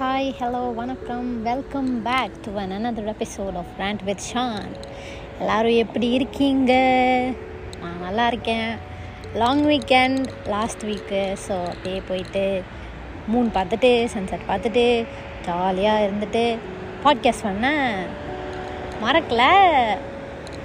[0.00, 1.42] Hi hello வணக்கம்.
[1.42, 4.70] Welcome back to an another episode of rant with Shan
[5.38, 6.72] எல்லோரும் எப்படி இருக்கீங்க?
[7.80, 8.70] நான் நல்லா இருக்கேன்.
[9.34, 12.62] Long weekend last week so அப்படியே போயிட்டு
[13.32, 15.06] மூன் பார்த்துட்டு சன்செட் பார்த்துட்டு
[15.44, 16.58] ஜாலியாக இருந்துட்டு
[17.04, 17.92] பாட்காஸ்ட் பண்ணேன்.
[19.04, 19.42] மறக்கல.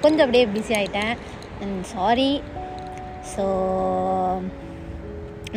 [0.01, 1.15] கொஞ்சம் அப்படியே பிஸி ஆகிட்டேன்
[1.61, 2.41] அண்ட் சாரி
[3.37, 3.45] ஸோ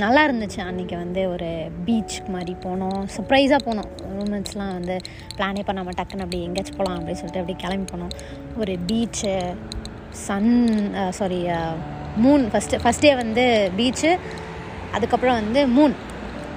[0.02, 1.48] நல்லா இருந்துச்சு அன்றைக்கி வந்து ஒரு
[1.86, 3.00] பீச் மாதிரி போனோம்.
[3.14, 3.88] சர்ப்ரைஸாக போனோம்.
[4.16, 4.96] ரூமெண்ட்ஸ்லாம் வந்து
[5.36, 8.12] பிளானே பண்ணாமல் டக்குன்னு அப்படி எங்கேயாச்சும் போகலாம் அப்படின்னு சொல்லிட்டு அப்படி கிளம்பி போனோம்.
[8.60, 9.32] ஒரு beach
[10.26, 10.52] sun
[11.18, 11.40] sorry
[12.24, 13.46] moon first first day வந்து
[13.78, 14.10] பீச்சு
[14.98, 15.96] அதுக்கப்புறம் வந்து மூன்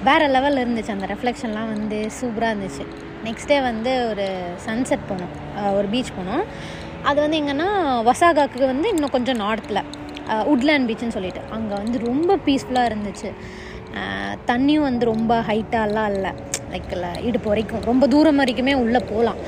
[0.08, 0.94] வேறு லெவலில் இருந்துச்சு.
[0.96, 2.86] அந்த ரெஃப்ளெக்ஷன்லாம் வந்து சூப்பராக இருந்துச்சு.
[3.26, 4.28] நெக்ஸ்ட் டே வந்து ஒரு
[4.68, 5.34] சன்செட் போனோம்.
[5.78, 6.44] ஒரு பீச் போனோம்.
[7.08, 7.68] அது வந்து எங்கன்னா
[8.10, 9.82] வசாகாக்கு வந்து இன்னும் கொஞ்சம் நார்த்தில்
[10.52, 11.42] உட்லேண்ட் பீச்சுன்னு சொல்லிட்டு.
[11.56, 13.30] அங்கே வந்து ரொம்ப பீஸ்ஃபுல்லாக இருந்துச்சு.
[14.50, 16.32] தண்ணியும் வந்து ரொம்ப ஹைட்டாலாம் இல்லை.
[16.72, 17.86] லைக் இல்லை இடுப்பு வரைக்கும்.
[17.90, 19.40] ரொம்ப தூரம் வரைக்குமே உள்ளே போகலாம்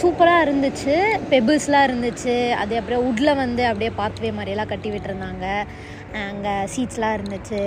[0.00, 0.94] சூப்பராக இருந்துச்சு.
[1.30, 2.34] பெபிள்ஸ்லாம் இருந்துச்சு.
[2.62, 5.46] அது அப்படியே உட்டில் வந்து அப்படியே பாத்வே மாதிரியெல்லாம் கட்டி விட்டுருந்தாங்க.
[6.30, 7.62] அங்கே சீட்ஸ்லாம் இருந்துச்சு.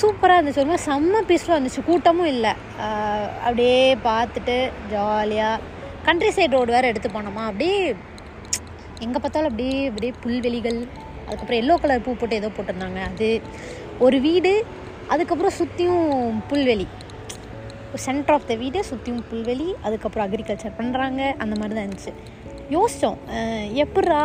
[0.00, 0.62] சூப்பராக இருந்துச்சு.
[0.62, 1.84] ஒரு மாதிரி செம்ம பீஸ்ஃபுல்லாக இருந்துச்சு.
[1.90, 2.52] கூட்டமும் இல்லை.
[3.46, 4.56] அப்படியே பார்த்துட்டு
[4.94, 5.60] ஜாலியாக
[6.08, 7.44] கண்ட்ரி சைட் ரோடு வேறு எடுத்து போனோமா?
[7.50, 7.78] அப்படியே
[9.06, 10.80] எங்கே பார்த்தாலும் அப்படியே அப்படியே புல்வெளிகள்
[11.28, 13.00] அதுக்கப்புறம் எல்லோ கலர் பூ போட்டு ஏதோ போட்டிருந்தாங்க.
[13.10, 13.28] அது
[14.06, 14.52] ஒரு வீடு
[15.14, 16.08] அதுக்கப்புறம் சுற்றியும்
[16.50, 16.88] புல்வெளி.
[18.06, 22.12] சென்டர் ஆஃப் த வீடு சுற்றியும் புல்வெளி அதுக்கப்புறம் அக்ரிகல்ச்சர் பண்ணுறாங்க அந்த மாதிரி தான் இருந்துச்சு
[22.74, 23.18] யோசித்தோம்
[23.82, 24.18] எப்பட்றா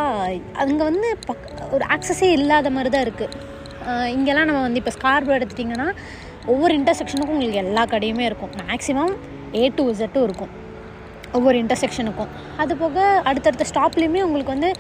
[0.64, 1.46] அங்கே வந்து பக்
[1.76, 5.88] ஒரு ஆக்சஸே இல்லாத மாதிரி தான் இருக்குது இங்கெல்லாம் நம்ம வந்து இப்போ ஸ்கார்போ எடுத்துட்டிங்கன்னா
[6.52, 8.54] ஒவ்வொரு இன்டர்செக்ஷனுக்கும் உங்களுக்கு எல்லா கடையுமே இருக்கும்.
[8.70, 9.14] மேக்ஸிமம்
[9.62, 10.52] ஏ டு இசட்டும் இருக்கும்.
[11.38, 12.32] ஒவ்வொரு இன்டர்செக்ஷனுக்கும்
[12.64, 14.72] அது போக அடுத்தடுத்த ஸ்டாப்லேயுமே உங்களுக்கு வந்து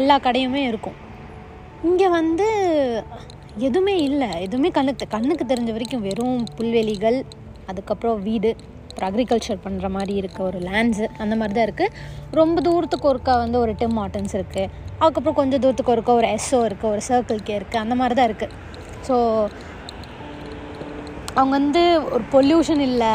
[0.00, 0.98] எல்லா கடையுமே இருக்கும்.
[1.88, 2.46] இங்கே வந்து
[3.66, 4.28] எதுவுமே இல்லை.
[4.46, 7.18] எதுவுமே கண்ணுக்கு கண்ணுக்கு தெரிஞ்ச வரைக்கும் வெறும் புல்வெளிகள்
[7.70, 8.50] அதுக்கப்புறம் வீடு
[8.90, 11.94] அப்புறம் அக்ரிகல்ச்சர் பண்ணுற மாதிரி இருக்க ஒரு லேண்ட்ஸு அந்த மாதிரி தான் இருக்குது
[12.38, 16.92] ரொம்ப தூரத்துக்கு ஒருக்கா வந்து ஒரு டிம் மார்ட்டன்ஸ் இருக்குது அதுக்கப்புறம் கொஞ்சம் தூரத்துக்கு ஒருக்கா ஒரு எஸ்ஓ இருக்குது
[16.94, 18.54] ஒரு சர்க்கிள் கே இருக்குது அந்த மாதிரி தான் இருக்குது
[19.08, 19.16] ஸோ
[21.38, 21.82] அவங்க வந்து
[22.14, 23.12] ஒரு பொல்யூஷன் இல்லை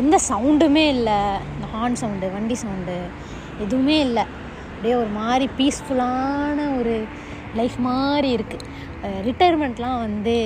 [0.00, 1.18] எந்த சவுண்டுமே இல்லை.
[1.54, 2.96] இந்த ஹார்ன் சவுண்டு வண்டி சவுண்டு
[3.64, 4.24] எதுவுமே இல்லை.
[4.70, 6.94] அப்படியே ஒரு மாதிரி பீஸ்ஃபுல்லான ஒரு
[7.60, 8.64] லைஃப் மாதிரி இருக்குது
[9.28, 10.36] ரிட்டையர்மெண்ட்லாம் வந்து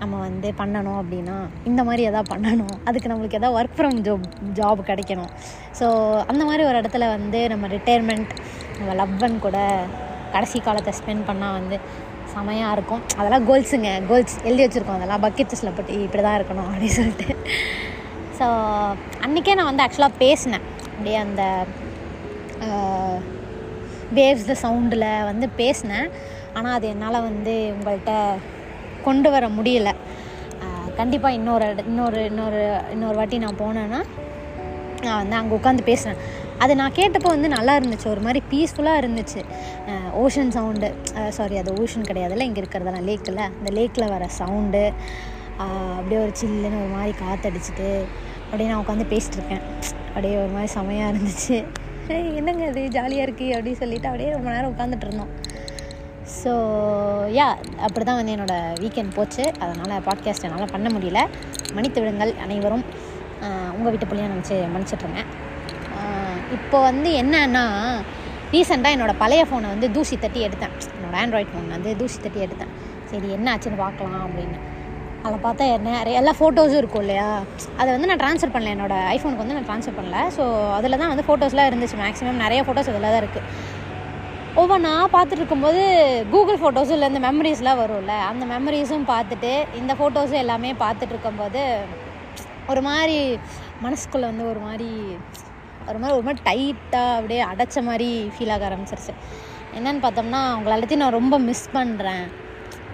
[0.00, 1.36] நம்ம வந்து பண்ணணும் அப்படின்னா
[1.68, 2.74] இந்த மாதிரி எதாவது பண்ணணும்.
[2.88, 4.26] அதுக்கு நம்மளுக்கு எதாவது ஒர்க் ஃப்ரம் ஜாப்
[4.58, 5.30] ஜாப் கிடைக்கணும்.
[5.78, 5.86] ஸோ
[6.30, 8.32] அந்த மாதிரி ஒரு இடத்துல வந்து நம்ம ரிட்டையர்மெண்ட்
[8.78, 9.58] நம்ம லவ்வன் கூட
[10.34, 11.78] கடைசி காலத்தை ஸ்பெண்ட் பண்ணால் வந்து
[12.34, 13.02] செமையாக இருக்கும்.
[13.18, 14.98] அதெல்லாம் கோல்ஸுங்க கோல்ஸ் எழுதி வச்சுருக்கோம்.
[15.00, 17.28] அதெல்லாம் பக்கெட் லிஸ்ட்டில் போட்டு இப்படி தான் இருக்கணும் அப்படின்னு சொல்லிட்டு.
[18.38, 18.46] ஸோ
[19.26, 20.66] அன்றைக்கே நான் வந்து ஆக்சுவலாக பேசினேன்.
[20.92, 21.42] அப்படியே அந்த
[24.18, 26.08] வேவ்ஸ் சவுண்டில் வந்து பேசினேன்.
[26.58, 28.12] ஆனால் அது என்னால் வந்து உங்கள்கிட்ட
[29.06, 29.90] கொண்டு வர முடியல.
[30.98, 32.60] கண்டிப்பாக இன்னொரு இன்னொரு இன்னொரு
[32.94, 34.00] இன்னொரு வாட்டி நான் போனேன்னா
[35.04, 36.20] நான் வந்து அங்கே உட்காந்து பேசுகிறேன்
[36.64, 38.06] அது நான் கேட்டப்போ வந்து நல்லா இருந்துச்சு.
[38.12, 39.40] ஒரு மாதிரி பீஸ்ஃபுல்லாக இருந்துச்சு.
[40.22, 40.88] ஓஷன் சவுண்டு
[41.38, 44.84] சாரி அது ஓஷன் கிடையாதுல்ல இங்கே இருக்கிறதெல்லாம் லேக்கில் அந்த லேக்கில் வர சவுண்டு
[45.98, 47.90] அப்படியே ஒரு சில்லுன்னு ஒரு மாதிரி காற்றடிச்சிட்டு
[48.46, 49.62] அப்படியே நான் உட்காந்து பேசிட்டு இருக்கேன்.
[50.08, 51.58] அப்படியே ஒரு மாதிரி செமையாக இருந்துச்சு.
[52.40, 55.32] என்னங்க அது ஜாலியாக இருக்குது அப்படின்னு சொல்லிட்டு அப்படியே ரொம்ப நேரம் உட்காந்துட்டு இருந்தோம்.
[56.34, 56.52] ஸோ
[57.36, 57.46] யா
[57.86, 59.44] அப்படி தான் வந்து என்னோடய வீக்கெண்ட் போச்சு.
[59.62, 61.20] அதனால் பாட்காஸ்ட் என்னால் பண்ண முடியல.
[61.76, 62.84] மன்னித்து விடுங்கள் அனைவரும்.
[63.76, 65.22] உங்கள் வீட்டு பிள்ளையாக நினச்சி மன்னிச்சிட்ருங்க
[66.56, 67.64] இப்போ வந்து என்னன்னா
[68.54, 70.74] ரீசெண்டாக என்னோடய பழைய ஃபோனை வந்து தூசி தட்டி எடுத்தேன்.
[70.96, 72.72] என்னோடய ஆண்ட்ராய்ட் ஃபோன் வந்து தூசி தட்டி எடுத்தேன்.
[73.10, 74.58] சரி என்ன ஆச்சுன்னு பார்க்கலாம் அப்படின்னு.
[75.24, 77.28] அதில் பார்த்தா என்ன எல்லா ஃபோட்டோஸும் இருக்கும் இல்லையா?
[77.80, 78.74] அதை வந்து நான் ட்ரான்ஸ்ஃபர் பண்ணல.
[78.76, 80.18] என்னோடய ஐஃபோனுக்கு வந்து நான் ட்ரான்ஸ்ஃபர் பண்ணல.
[80.36, 80.44] ஸோ
[80.76, 81.96] அதில் தான் வந்து ஃபோட்டோஸ்லாம் இருந்துச்சு.
[82.04, 83.74] மேக்ஸிமம் நிறைய ஃபோட்டோஸ் அதில் தான் இருக்குது
[84.56, 85.80] ஒவ்வொன்றா பார்த்துட்டு இருக்கும்போது
[86.30, 91.62] கூகுள் ஃபோட்டோஸும் இல்லை இந்த மெமரிஸ்லாம் வரும்ல அந்த மெமரிஸும் பார்த்துட்டு இந்த ஃபோட்டோஸும் எல்லாமே பார்த்துட்டு இருக்கும்போது
[92.66, 93.16] ஒரு மாதிரி
[93.82, 94.88] மனசுக்குள்ளே வந்து ஒரு மாதிரி
[95.88, 99.12] ஒரு மாதிரி ஒரு மாதிரி டைட்டாக அப்படியே அடைச்ச மாதிரி ஃபீல் ஆக ஆரம்பிச்சிருச்சு.
[99.76, 102.24] என்னென்னு பார்த்தோம்னா அவங்கள எல்லாத்தையும் நான் ரொம்ப மிஸ் பண்ணுறேன்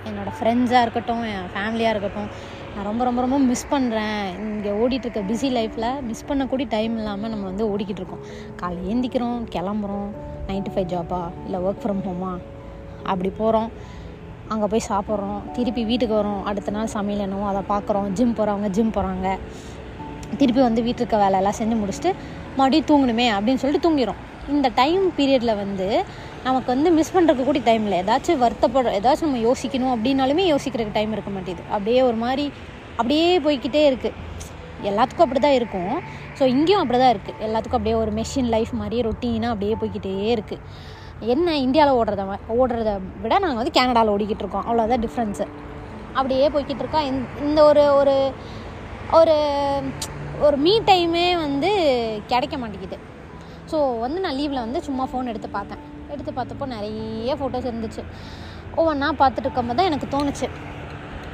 [0.09, 2.31] என்னோடய ஃப்ரெண்ட்ஸாக இருக்கட்டும் என் ஃபேமிலியாக இருக்கட்டும்
[2.75, 7.45] நான் ரொம்ப ரொம்ப ரொம்ப மிஸ் பண்ணுறேன் இங்கே ஓடிட்டுருக்க பிஸி லைஃப்பில் மிஸ் பண்ணக்கூடிய டைம் இல்லாமல் நம்ம
[7.51, 8.23] வந்து ஓடிக்கிட்டு இருக்கோம்
[8.61, 10.09] காலையில் ஏந்திக்கிறோம் கிளம்புறோம்.
[10.49, 12.33] நைன் டு ஃபைவ் ஜாபா இல்லை ஒர்க் ஃப்ரம் ஹோமா
[13.03, 13.69] அப்படி போகிறோம்
[14.49, 15.41] அங்கே போய் சாப்பிட்றோம்.
[15.53, 16.43] திருப்பி வீட்டுக்கு வரோம்.
[16.51, 18.09] அடுத்த நாள் சமையல் என்னவோ அதை பார்க்குறோம்.
[18.13, 19.39] ஜிம் போகிறவங்க ஜிம் போகிறாங்க
[20.41, 22.13] திருப்பி வந்து வீட்டில் இருக்க வேலையெல்லாம் செஞ்சு முடிச்சுட்டு
[22.59, 26.05] மறுபடியும் தூங்கணுமே அப்படின்னு சொல்லிட்டு தூங்கிடும் இந்த டைம் பீரியடில் வந்து
[26.45, 28.03] நமக்கு வந்து மிஸ் பண்ணுறதுக்கு கூட டைம் இல்லை.
[28.03, 32.53] ஏதாச்சும் வருத்தப்பட ஏதாச்சும் நம்ம யோசிக்கணும் அப்படின்னாலுமே யோசிக்கிறதுக்கு டைம் இருக்க மாட்டேது அப்படியே ஒரு மாதிரி
[32.91, 34.13] அப்படியே போய்க்கிட்டே இருக்குது
[34.83, 36.03] எல்லாத்துக்கும் அப்படி தான் இருக்கும்.
[36.39, 40.59] ஸோ இங்கேயும் அப்படி தான் இருக்குது எல்லாத்துக்கும் அப்படியே ஒரு மெஷின் லைஃப் மாதிரியே ரொட்டீனாக அப்படியே போய்க்கிட்டே இருக்குது
[41.21, 44.65] என்ன இந்தியாவில் ஓடுறத ஓடுறத விட நாங்கள் வந்து கனடாவில் ஓடிக்கிட்டு இருக்கோம்.
[44.67, 45.47] அவ்வளோதான் டிஃப்ரென்ஸு
[46.13, 47.05] அப்படியே போய்கிட்டு இருக்கோம்.
[47.05, 48.33] இந்த- இந்த ஒரு ஒரு
[49.13, 49.37] ஒரு
[50.41, 51.71] ஒரு மீ டைமே வந்து
[52.27, 53.12] கிடைக்க மாட்டேங்குது.
[53.73, 55.83] ஸோ வந்து நான் லீவில் வந்து சும்மா ஃபோன் எடுத்து பார்த்தேன்.
[56.15, 58.03] எடுத்து பார்த்தப்போ நிறைய ஃபோட்டோஸ் இருந்துச்சு.
[58.79, 60.49] ஒவ்வொன்றா பார்த்துட்டு இருக்கும்போது தான் எனக்கு தோணுச்சு.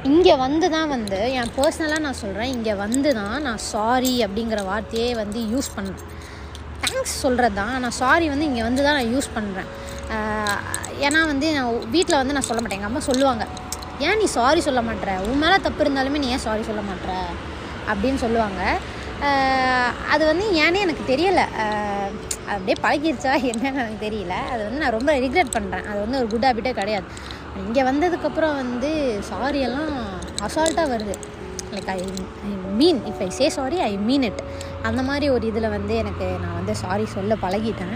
[0.09, 5.07] இங்கே வந்து தான் வந்து என் பர்சனலாக நான் சொல்கிறேன் இங்கே வந்து தான் நான் சாரி அப்படிங்கிற வார்த்தையே
[5.21, 6.03] வந்து யூஸ் பண்ணேன்.
[6.83, 7.73] தேங்க்ஸ் சொல்கிறது தான்.
[7.83, 9.69] நான் சாரி வந்து இங்கே வந்து தான் நான் யூஸ் பண்ணுறேன்
[11.07, 12.79] ஏன்னா வந்து நான் வீட்டில் வந்து நான் சொல்ல மாட்டேன்.
[12.79, 13.43] எங்கள் அம்மா சொல்லுவாங்க
[14.05, 17.13] ஏன் நீ சாரி சொல்ல மாட்டேற உன் மேலே தப்பு இருந்தாலுமே நீ ஏன் சாரி சொல்ல மாட்டேற
[17.91, 18.61] அப்படின்னு சொல்லுவாங்க.
[20.13, 21.45] அது வந்து ஏன்னே எனக்கு தெரியலை.
[22.51, 24.35] அப்படியே பழகிருச்சா என்னன்னு எனக்கு தெரியல.
[24.53, 27.07] அது வந்து நான் ரொம்ப ரிக்ரெட் பண்ணுறேன் அது வந்து ஒரு குட் ஹேபிட்டே கிடையாது.
[27.65, 28.91] இங்கே வந்ததுக்கப்புறம் வந்து
[29.29, 29.91] சாரி எல்லாம்
[30.47, 31.15] அசால்ட்டாக வருது.
[31.75, 31.97] Like I
[32.47, 34.41] I mean if I say sorry I mean it
[34.89, 37.95] அந்த மாதிரி ஒரு இதில் வந்து எனக்கு நான் வந்து சாரி சொல்ல பழகிட்டேன்.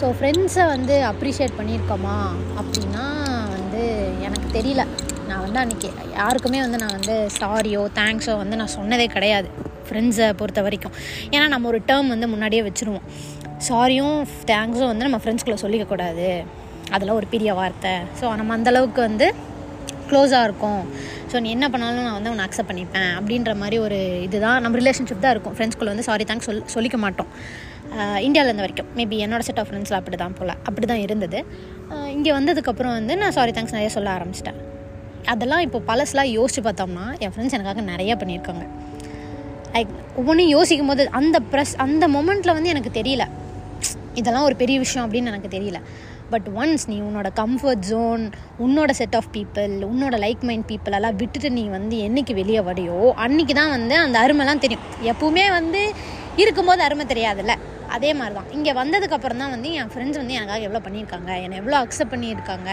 [0.00, 2.16] ஸோ ஃப்ரெண்ட்ஸை வந்து அப்ரிஷியேட் பண்ணியிருக்கோமா
[2.60, 3.04] அப்படின்னா
[3.56, 3.82] வந்து
[4.26, 4.84] எனக்கு தெரியல.
[5.28, 9.48] நான் வந்து அன்றைக்கி யாருக்குமே வந்து நான் வந்து சாரியோ தேங்க்ஸோ வந்து நான் சொன்னதே கிடையாது.
[9.88, 10.94] ஃப்ரெண்ட்ஸை பொறுத்த வரைக்கும்.
[11.34, 13.04] ஏன்னா நம்ம ஒரு டேர்ம் வந்து முன்னாடியே வச்சுருவோம்.
[13.68, 14.16] சாரியும்
[14.52, 16.28] தேங்க்ஸும் வந்து நம்ம ஃப்ரெண்ட்ஸ்குள்ளே சொல்லிக்கக்கூடாது
[16.94, 17.94] அதெல்லாம் ஒரு பெரிய வார்த்தை.
[18.20, 19.28] ஸோ நம்ம அந்தளவுக்கு வந்து
[20.10, 20.82] க்ளோஸாக இருக்கும்.
[21.30, 23.08] ஸோ நீ என்ன பண்ணாலும் நான் வந்து உன்னை அக்செப்ட் பண்ணிப்பேன்.
[23.20, 24.58] அப்படின்ற மாதிரி ஒரு இதுதான்.
[24.64, 25.54] நம்ம ரிலேஷன்ஷிப் தான் இருக்கும்.
[25.56, 27.30] ஃப்ரெண்ட்ஸ்குள்ளே வந்து சாரி தேங்க்ஸ் சொல் சொல்லிக்க மாட்டோம்.
[28.26, 28.88] இந்தியாவிலேருந்து வரைக்கும்.
[28.98, 30.54] மேபி என்னோட செட் ஆஃப் ஃப்ரெண்ட்ஸில் அப்படி தான் போல்.
[30.68, 31.38] அப்படி தான் இருந்தது
[32.16, 34.58] இங்கே வந்ததுக்கப்புறம் வந்து நான் சாரி தேங்க்ஸ் நிறைய சொல்ல ஆரம்பிச்சிட்டேன்.
[35.32, 38.64] அதெல்லாம் இப்போ பழசெலாம் யோசிச்சு பார்த்தோம்னா என் ஃப்ரெண்ட்ஸ் எனக்காக நிறைய பண்ணியிருக்காங்க.
[39.76, 43.24] லைக் ஒவ்வொன்றும் யோசிக்கும் போது அந்த ப்ரெஸ் அந்த மொமெண்ட்டில் வந்து எனக்கு தெரியல.
[44.20, 45.78] இதெல்லாம் ஒரு பெரிய விஷயம் அப்படின்னு எனக்கு தெரியல.
[46.32, 48.22] பட் ஒன்ஸ் நீ உன்னோட கம்ஃபர்ட் ஜோன்
[48.64, 53.00] உன்னோட செட் ஆஃப் பீப்புள் உன்னோட லைக் மைண்ட் பீப்புள் எல்லாம் விட்டுட்டு நீ வந்து என்னைக்கு வெளியே வரையோ
[53.24, 54.86] அன்னைக்கு தான் வந்து அந்த அருமைலாம் தெரியும்.
[55.12, 55.82] எப்பவுமே வந்து
[56.42, 57.54] இருக்கும்போது அருமை தெரியாதுல்ல.
[57.96, 61.78] அதே மாதிரி தான் இங்கே வந்ததுக்கப்புறம் தான் வந்து என் ஃப்ரெண்ட்ஸ் வந்து எனக்காக எவ்வளோ பண்ணியிருக்காங்க என்னை எவ்வளோ
[61.84, 62.70] அக்செப்ட் பண்ணியிருக்காங்க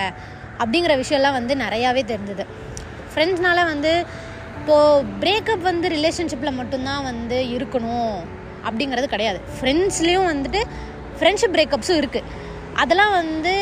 [0.61, 2.45] அப்படிங்கிற விஷயம்லாம் வந்து நிறையாவே தெரிஞ்சுது.
[3.11, 3.91] ஃப்ரெண்ட்ஸ்னால வந்து
[4.57, 8.17] இப்போது பிரேக்கப் வந்து ரிலேஷன்ஷிப்பில் மட்டும்தான் வந்து இருக்கணும்
[8.67, 9.39] அப்படிங்கிறது கிடையாது.
[9.55, 10.61] ஃப்ரெண்ட்ஸ்லேயும் வந்துட்டு
[11.19, 12.29] ஃப்ரெண்ட்ஷிப் பிரேக்கப்ஸும் இருக்குது
[12.81, 13.53] அதெல்லாம் வந்து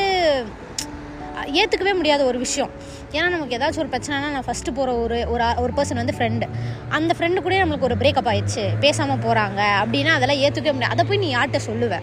[1.60, 2.72] ஏற்றுக்கவே முடியாத ஒரு விஷயம்.
[3.16, 6.46] ஏன்னா நமக்கு ஏதாச்சும் ஒரு பிரச்சனைனா நான் ஃபஸ்ட்டு போகிற ஒரு ஒரு ஒரு பர்சன் வந்து ஃப்ரெண்டு
[6.98, 8.64] அந்த ஃப்ரெண்டு கூட நம்மளுக்கு ஒரு பிரேக்கப் ஆயிடுச்சு.
[8.86, 10.96] பேசாமல் போகிறாங்க அப்படின்னா அதெல்லாம் ஏற்றுக்கவே முடியாது.
[10.96, 11.98] அதை போய் நீ யார்கிட்ட சொல்லுவ?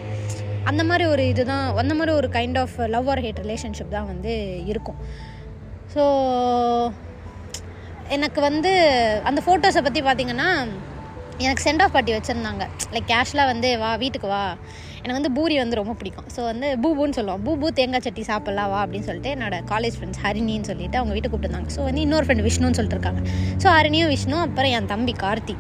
[0.70, 4.32] அந்த மாதிரி ஒரு இதுதான் அந்த மாதிரி ஒரு kind of love or hate relationship தான் வந்து
[4.72, 4.98] இருக்கும்.
[5.94, 6.02] ஸோ
[8.16, 8.70] எனக்கு வந்து
[9.28, 10.50] அந்த ஃபோட்டோஸை பற்றி பார்த்தீங்கன்னா
[11.44, 12.64] எனக்கு சென்ட் ஆஃப் பார்ட்டி வச்சுருந்தாங்க.
[12.94, 14.44] லைக் கேஷ்லாம் வந்து வா வீட்டுக்கு வா.
[15.00, 16.28] எனக்கு வந்து பூரி வந்து ரொம்ப பிடிக்கும்.
[16.36, 17.42] ஸோ வந்து பூபூன்னு சொல்லுவோம்.
[17.46, 21.70] பூபு தேங்காய் சட்டி சாப்பிட்லாம் வா அப்படின்னு சொல்லிட்டு என்னோட காலேஜ் ஃப்ரெண்ட்ஸ் ஹரிணின்னு சொல்லிட்டு அவங்க வீட்டுக்கு கூப்பிட்டுருந்தாங்க.
[21.76, 23.22] ஸோ வந்து இன்னொரு ஃப்ரெண்ட் விஷ்ணுன்னு சொல்லிட்டு இருக்காங்க.
[23.64, 25.56] ஸோ ஹரிணியும் விஷ்ணு அப்புறம் என் தம்பி கார்த்தி.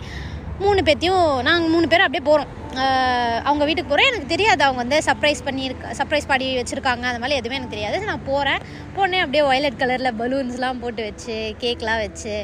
[0.64, 2.54] மூணு பேர்த்தையும் நாங்கள் மூணு பேரும் அப்படியே போகிறோம்
[3.48, 7.04] அவங்க வீட்டுக்கு போகிறேன் எனக்கு தெரியாது அவங்க வந்து சர்ப்ரைஸ் பண்ணியிருக்க சர்ப்ரைஸ் பாடி வச்சுருக்காங்க.
[7.10, 7.98] அந்த மாதிரி எதுவுமே எனக்கு தெரியாது.
[8.10, 8.62] நான் போகிறேன்
[8.96, 12.34] போனேன் அப்படியே ஒயலட் கலரில் பலூன்ஸ்லாம் போட்டு வச்சு கேக்லாம் வச்சு.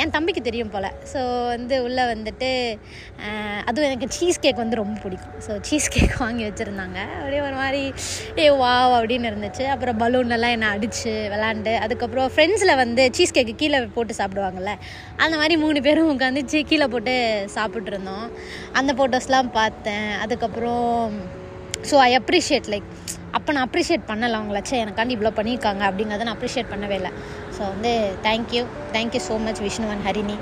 [0.00, 0.88] என் தம்பிக்கு தெரியும் போல்.
[1.12, 1.20] ஸோ
[1.52, 2.48] வந்து உள்ளே வந்துட்டு
[3.68, 5.36] அதுவும் எனக்கு சீஸ் கேக் வந்து ரொம்ப பிடிக்கும்.
[5.46, 6.98] ஸோ சீஸ் கேக் வாங்கி வச்சுருந்தாங்க.
[7.18, 7.82] அப்படியே ஒரு மாதிரி
[8.44, 9.64] ஏ வா அப்படின்னு இருந்துச்சு.
[9.74, 14.74] அப்புறம் பலூன்லாம் என்னை அடித்து விளாண்டு அதுக்கப்புறம் ஃப்ரெண்ட்ஸில் வந்து சீஸ் கேக்கு கீழே போட்டு சாப்பிடுவாங்கல்ல
[15.24, 17.16] அந்த மாதிரி மூணு பேரும் உட்காந்து கீழே போட்டு
[17.56, 18.28] சாப்பிட்ருந்தோம்
[18.80, 20.08] அந்த ஃபோட்டோஸ்லாம் பார்த்தேன்.
[20.24, 20.84] அதுக்கப்புறம்
[21.90, 22.88] ஸோ ஐ அப்ரிஷியேட் லைக்
[23.36, 24.60] அப்போ நான் அப்ரிஷியேட் பண்ணலை அவங்கள.
[24.84, 27.10] எனக்காண்டி இவ்வளோ பண்ணியிருக்காங்க அப்படிங்கிறத நான் அப்ரிஷியேட் பண்ணவே இல்லை.
[27.56, 27.92] ஸோ வந்து
[28.26, 28.62] thank you
[28.96, 30.36] thank you so much Vishnu and Harini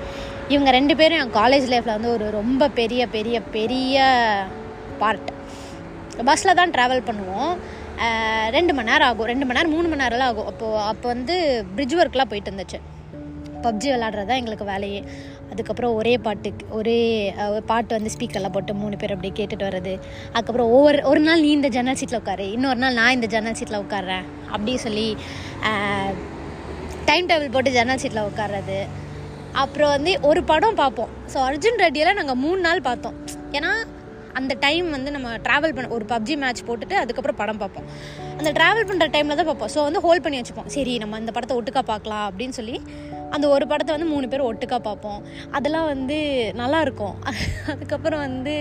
[0.52, 4.02] இவங்க ரெண்டு பேரும் என் காலேஜ் லைஃப்பில் வந்து ஒரு ரொம்ப பெரிய பெரிய பெரிய
[5.02, 5.30] பார்ட்
[6.28, 7.52] பஸ்ஸில் தான் ட்ராவல் பண்ணுவோம்.
[8.56, 9.28] ரெண்டு மணி நேரம் ஆகும்.
[9.30, 10.48] ரெண்டு மணி நேரம் மூணு மணி நேரம்லாம் ஆகும்.
[10.50, 11.34] அப்போது அப்போ வந்து
[11.76, 12.78] பிரிட்ஜ் ஒர்க்லாம் போயிட்டு இருந்துச்சு.
[13.64, 15.00] பப்ஜி விளாட்றது தான் எங்களுக்கு வேலையே.
[15.52, 16.98] அதுக்கப்புறம் ஒரே பாட்டுக்கு ஒரே
[17.54, 19.94] ஒரு பாட்டு வந்து ஸ்பீக்கரில் போட்டு மூணு பேர் அப்படியே கேட்டுட்டு வர்றது.
[20.34, 22.46] அதுக்கப்புறம் ஒவ்வொரு ஒரு நாள் நீ இந்த ஜன்னல் சீட்டில் உட்காரு.
[22.56, 24.24] இன்னொரு நாள் நான் இந்த ஜன்னல் சீட்டில் உட்கார்றேன்.
[24.54, 25.08] அப்படி சொல்லி
[27.10, 28.78] டைம் டேபிள் போட்டு ஜன்னல் சீட்டில் உட்கார்றது
[29.62, 31.10] அப்புறம் வந்து ஒரு படம் பார்ப்போம்.
[31.32, 33.16] ஸோ அர்ஜுன் ரெட்டியெல்லாம் நாங்கள் மூணு நாள் பார்த்தோம்.
[33.56, 33.72] ஏன்னா
[34.38, 37.86] அந்த டைம் வந்து நம்ம ட்ராவல் பண்ண ஒரு பப்ஜி மேட்ச் போட்டுட்டு அதுக்கப்புறம் படம் பார்ப்போம்.
[38.38, 39.72] அந்த ட்ராவல் பண்ணுற டைமில் தான் பார்ப்போம்.
[39.74, 40.70] ஸோ வந்து ஹோல்ட் பண்ணி வச்சுப்போம்.
[40.76, 42.76] சரி நம்ம இந்த படத்தை ஒட்டுக்கா பார்க்கலாம் அப்படின்னு சொல்லி
[43.34, 45.20] அந்த ஒரு படத்தை வந்து மூணு பேர் ஒட்டுக்கா பார்ப்போம்.
[45.56, 46.18] அதெல்லாம் வந்து
[46.60, 47.14] நல்லா இருக்கும்.
[47.72, 48.54] அதுக்கப்புறம் வந்து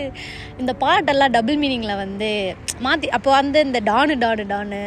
[0.62, 2.32] இந்த பாட்டெல்லாம் டபுள் மீனிங்கில் வந்து
[2.86, 4.82] மாற்றி அப்போ வந்து இந்த டானு டானு டானு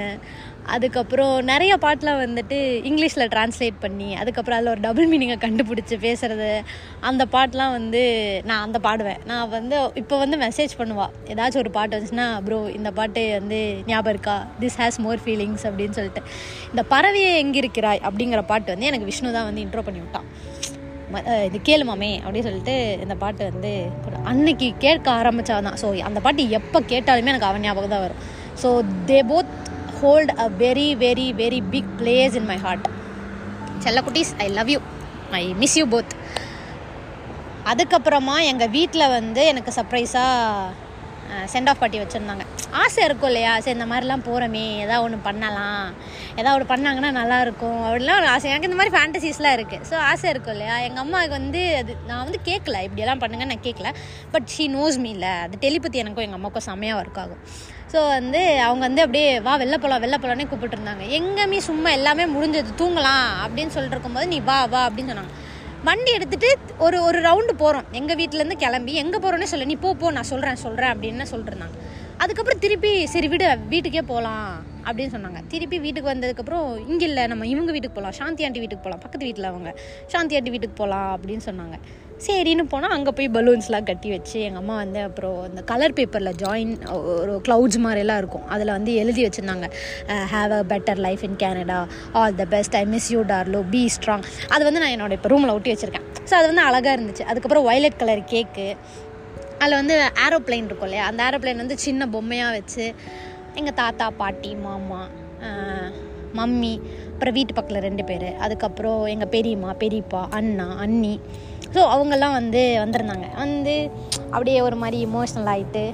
[0.74, 2.56] அதுக்கப்புறம் நிறைய பாட்டெலாம் வந்துட்டு
[2.88, 6.50] இங்கிலீஷில் ட்ரான்ஸ்லேட் பண்ணி அதுக்கப்புறம் அதில் ஒரு டபுள் மீனிங்கை கண்டுபிடிச்சி பேசுகிறது
[7.08, 8.02] அந்த பாட்டெலாம் வந்து
[8.48, 9.20] நான் அந்த பாடுவேன்.
[9.30, 14.14] நான் வந்து இப்போ வந்து மெசேஜ் பண்ணுவாள் ஏதாச்சும் ஒரு பாட்டு வந்துச்சுன்னா ப்ரோ இந்த பாட்டு வந்து ஞாபகம்
[14.14, 14.36] இருக்கா?
[14.62, 16.22] திஸ் ஹேஸ் மோர் ஃபீலிங்ஸ் அப்படின்னு சொல்லிட்டு.
[16.72, 20.28] இந்த பறவையை எங்கே இருக்கிறாய் அப்படிங்கிற பாட்டு வந்து எனக்கு விஷ்ணு தான் வந்து இன்ட்ரோ பண்ணி விட்டான்.
[21.48, 23.72] இது கேளுமாமே அப்படின்னு சொல்லிட்டு இந்த பாட்டு வந்து
[24.30, 25.78] அன்னைக்கு கேட்க ஆரம்பிச்சாதான்.
[25.82, 28.22] ஸோ அந்த பாட்டு எப்போ கேட்டாலுமே எனக்கு அவன் ஞாபகம் தான் வரும்.
[28.62, 28.68] So
[29.08, 29.54] they both
[30.00, 32.86] hold a very very very big place in my heart
[33.84, 34.80] செல்லக்குட்டீஸ் I love you
[35.40, 36.14] I miss you both
[37.70, 40.84] அதுக்கப்புறமா எங்கள் வீட்டில் வந்து எனக்கு சர்ப்ரைஸாக
[41.52, 42.44] சென்ட் ஆஃப் பார்ட்டி வச்சுருந்தாங்க.
[42.82, 43.52] ஆசை இருக்கும் இல்லையா?
[43.62, 45.86] சரி இந்த மாதிரிலாம் போகிறோமே ஏதாவது ஒன்று பண்ணலாம்.
[46.40, 48.50] ஏதாவது ஒரு பண்ணாங்கன்னா நல்லாயிருக்கும் அப்படிலாம் ஒரு ஆசை.
[48.52, 50.76] எனக்கு இந்த மாதிரி ஃபேண்டசிஸ்லாம் இருக்குது ஸோ ஆசை இருக்கும் இல்லையா?
[50.88, 53.90] எங்கள் அம்மாவுக்கு வந்து அது நான் வந்து கேட்கல இப்படியெல்லாம் பண்ணுங்க நான் கேட்கல
[54.34, 55.32] பட் ஷீ நோஸ் மீ இல்லை.
[55.46, 57.42] அது டெலிபத்தி எனக்கும் எங்கள் அம்மாவுக்கும் செம்மையாக ஒர்க் ஆகும்.
[57.92, 62.72] ஸோ வந்து அவங்க வந்து அப்படியே வா வெளில போகலாம் வெளில போகலான்னே கூப்பிட்டுருந்தாங்க எங்கேயுமே சும்மா எல்லாமே முடிஞ்சது
[62.80, 65.34] தூங்கலாம் அப்படின்னு சொல்லிட்டு இருக்கும்போது நீ வா வா அப்படின்னு சொன்னாங்க.
[65.88, 66.48] வண்டி எடுத்துகிட்டு
[66.84, 70.62] ஒரு ஒரு ரவுண்டு போகிறோம் எங்கள் வீட்டிலேருந்து கிளம்பி எங்கே போகிறோன்னே சொல்ல நீ போ போ நான் சொல்கிறேன்
[70.64, 71.76] சொல்கிறேன் அப்படின்னு சொல்லிட்டுருந்தாங்க
[72.24, 74.48] அதுக்கப்புறம் திருப்பி சரி விடு வீட்டுக்கே போகலாம்
[74.86, 75.40] அப்படின்னு சொன்னாங்க.
[75.52, 79.48] திருப்பி வீட்டுக்கு வந்ததுக்கப்புறம் இங்கே இல்லை நம்ம இவங்க வீட்டுக்கு போகலாம் சாந்தி ஆண்டி வீட்டுக்கு போகலாம் பக்கத்து வீட்டில்
[79.52, 79.70] அவங்க
[80.12, 81.78] சாந்தி ஆண்டி வீட்டுக்கு போகலாம் அப்படின்னு சொன்னாங்க.
[82.24, 86.72] சரின்னு போனால் அங்கே போய் பலூன்ஸ்லாம் கட்டி வச்சு எங்கள் அம்மா வந்து அப்புறம் இந்த கலர் பேப்பரில் ஜாயின்
[87.14, 88.46] ஒரு க்ளவுட்ஸ் மாதிரிலாம் இருக்கும்.
[88.54, 89.66] அதில் வந்து எழுதி வச்சுருந்தாங்க.
[90.32, 91.78] Have a better life in Canada
[92.20, 95.54] all the best I miss you டார்லோ be strong அது வந்து நான் என்னோட இப்போ ரூமில்
[95.56, 96.06] ஒட்டி வச்சுருக்கேன்.
[96.30, 97.26] ஸோ அது வந்து அழகாக இருந்துச்சு.
[97.30, 98.68] அதுக்கப்புறம் வயலட் கலர் கேக்கு
[99.60, 99.94] அதில் வந்து
[100.26, 101.04] ஏரோப்ளைன் இருக்கும் இல்லையா?
[101.10, 102.84] அந்த ஏரோப்ளைன் வந்து சின்ன பொம்மையாக வச்சு
[103.60, 105.02] எங்கள் தாத்தா பாட்டி மாமா
[105.48, 105.86] uh,
[106.38, 106.74] மம்மி
[107.12, 108.26] அப்புறம் வீட்டு பக்கத்தில் ரெண்டு பேர்.
[108.44, 111.14] அதுக்கப்புறம் எங்கள் பெரியம்மா பெரியப்பா அண்ணா அண்ணி.
[111.74, 113.26] ஸோ அவங்கெல்லாம் வந்து வந்திருந்தாங்க.
[113.42, 113.74] வந்து
[114.34, 115.84] அப்படியே ஒரு மாதிரி இமோஷ்னல் ஆகிட்டு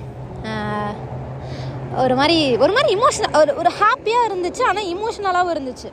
[2.03, 5.89] ஒரு மாதிரி ஒரு மாதிரி இமோஷனல் ஒரு ஒரு ஹாப்பியாக இருந்துச்சு ஆனால் இமோஷ்னலாகவும் இருந்துச்சு.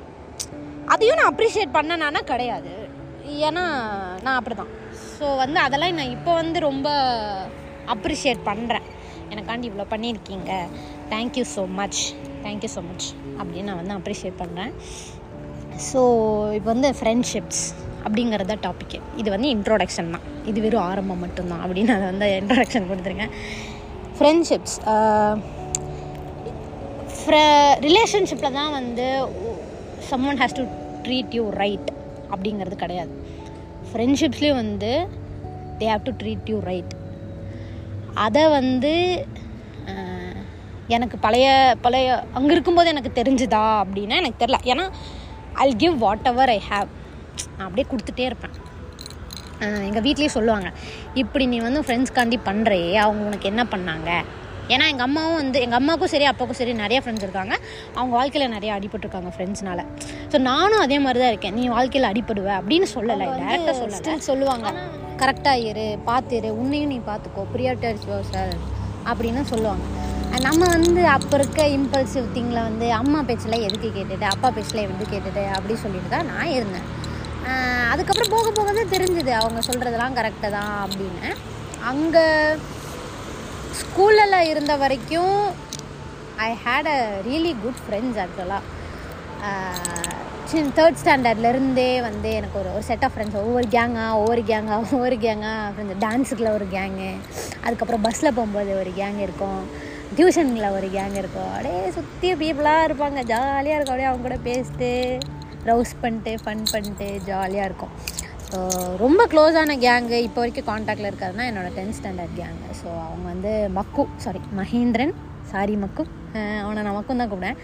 [0.93, 2.74] அதையும் நான் அப்ரிஷியேட் பண்ணனானா கிடையாது.
[3.48, 3.63] ஏன்னா
[4.25, 4.71] நான் அப்படி தான்
[5.17, 6.88] ஸோ வந்து அதெல்லாம் நான் இப்போ வந்து ரொம்ப
[7.95, 8.88] அப்ரிஷியேட் பண்ணுறேன்
[9.33, 10.51] எனக்காண்டி இவ்வளோ பண்ணியிருக்கீங்க.
[11.13, 12.01] Thank you so much
[12.45, 13.07] thank you so much
[13.39, 14.74] அப்படின்னு நான் வந்து அப்ரிஷியேட் பண்ணுறேன்
[15.89, 16.01] ஸோ
[16.57, 17.63] இப்போ வந்து ஃப்ரெண்ட்ஷிப்ஸ்
[18.06, 20.25] அப்படிங்கிறத டாபிக் இது வந்து இன்ட்ரோடக்ஷன் தான்.
[20.50, 21.63] இது வெறும் ஆரம்பம் மட்டும்தான்.
[21.65, 23.34] அப்படின்னு நான் வந்து இன்ட்ரோடக்ஷன் கொடுத்துருக்கேன்.
[24.18, 24.77] ஃப்ரெண்ட்ஷிப்ஸ்
[27.88, 29.08] ரிலேஷன்ஷிப்பில் தான் வந்து
[30.29, 30.63] someone has to
[31.06, 31.89] treat you right
[32.34, 33.13] அப்படிங்கிறது கிடையாது.
[33.91, 34.91] ஃப்ரெண்ட்ஷிப்ஸ்லேயும் வந்து
[35.82, 36.94] they have to treat you right
[38.25, 38.94] அதை வந்து
[40.96, 41.48] எனக்கு பழைய
[41.82, 44.86] பழைய அங்கே இருக்கும்போது எனக்கு தெரிஞ்சுதா அப்படின்னா எனக்கு தெரில ஏன்னா
[45.65, 45.96] I give
[46.32, 46.89] whatever I have
[47.55, 48.55] நான் அப்படியே கொடுத்துட்டே இருப்பேன்.
[49.88, 50.67] எங்கள் வீட்லேயே சொல்லுவாங்க
[51.22, 54.10] இப்படி நீ வந்து ஃப்ரெண்ட்ஸ்காண்டி பண்ணுறே அவங்க உனக்கு என்ன பண்ணாங்க?
[54.74, 57.53] ஏன்னா எங்கள் அம்மாவும் வந்து எங்கள் அம்மாவுக்கும் சரி அப்பாவுக்கும் சரி நிறைய ஃப்ரெண்ட்ஸ் இருக்காங்க.
[57.96, 59.84] அவங்க வாழ்க்கையில் நிறைய அடிபட்டிருக்காங்க ஃப்ரெண்ட்ஸ்னால
[60.31, 61.55] ஸோ நானும் அதே மாதிரி தான் இருக்கேன்.
[61.60, 62.50] நீ வாழ்க்கையில் அடிபடுவ?
[62.60, 64.17] அப்படின்னு சொல்லலை டேரெக்டாக சொல்லலை.
[64.29, 64.74] சொல்லுவாங்க
[65.24, 68.05] கரெக்டாக இரு பார்த்து இரு உன்னையும் நீ பார்த்துக்கோ ப்ரியாரிட்டர்ஸ்
[68.36, 68.53] சார்
[69.12, 69.86] அப்படின்னு சொல்லுவாங்க.
[70.46, 74.25] நம்ம வந்து அப்போ இருக்க இம்பல்சிவ் திங்கில் வந்து அம்மா பேச்சில் எதுக்கு கேட்டுட்டு?
[74.34, 75.43] அப்பா பேச்சில் எதுக்கு கேட்டுட்டு?
[75.58, 76.88] அப்படி சொல்லிட்டு தான் நான் இருந்தேன்.
[77.91, 81.29] அதுக்கப்புறம் போக போக தான் தெரிஞ்சுது அவங்க சொல்கிறதெல்லாம் கரெக்டு தான் அப்படின்னு.
[81.91, 82.25] அங்கே
[83.82, 85.38] ஸ்கூலில் இருந்த வரைக்கும்
[86.48, 88.63] I had a really good friends ஆக்சுவலாக
[90.51, 95.18] சின் தேர்ட் ஸ்டாண்டர்ட்லேருந்தே வந்து எனக்கு ஒரு ஒரு செட் ஆஃப் ஃப்ரெண்ட்ஸ் ஒவ்வொரு கேங்காக ஒவ்வொரு கேங்காக ஒவ்வொரு
[95.25, 97.12] கேங்காக ஃப்ரெண்ட்ஸ் டான்ஸுக்குள்ள ஒரு கேங்கு
[97.65, 99.62] அதுக்கப்புறம் பஸ்ஸில் போகும்போது ஒரு கேங் இருக்கும்.
[100.18, 101.51] டியூஷனில் ஒரு கேங் இருக்கும்.
[101.56, 103.20] அப்படியே சுற்றி பீப்புளாக இருப்பாங்க.
[103.34, 103.96] ஜாலியாக இருக்கும்.
[103.96, 104.94] அப்படியே அவங்க கூட பேசிட்டு.
[105.70, 107.94] ரவுஸ் பண்ணிட்டு ஃபன் பண்ணிட்டு ஜாலியாக இருக்கும்.
[108.50, 108.60] ஸோ
[109.04, 114.06] ரொம்ப க்ளோஸான கேங்கு இப்போ வரைக்கும் காண்டாக்டில் இருக்காதுன்னா என்னோடய டென்த் ஸ்டாண்டர்ட் கேங்கு ஸோ அவங்க வந்து மக்கு
[114.25, 115.13] சாரி மகேந்திரன்
[115.51, 116.04] சாரி மக்கு.
[116.63, 117.60] அவனை நான் மக்கும் தான் கூப்பிடுவேன்.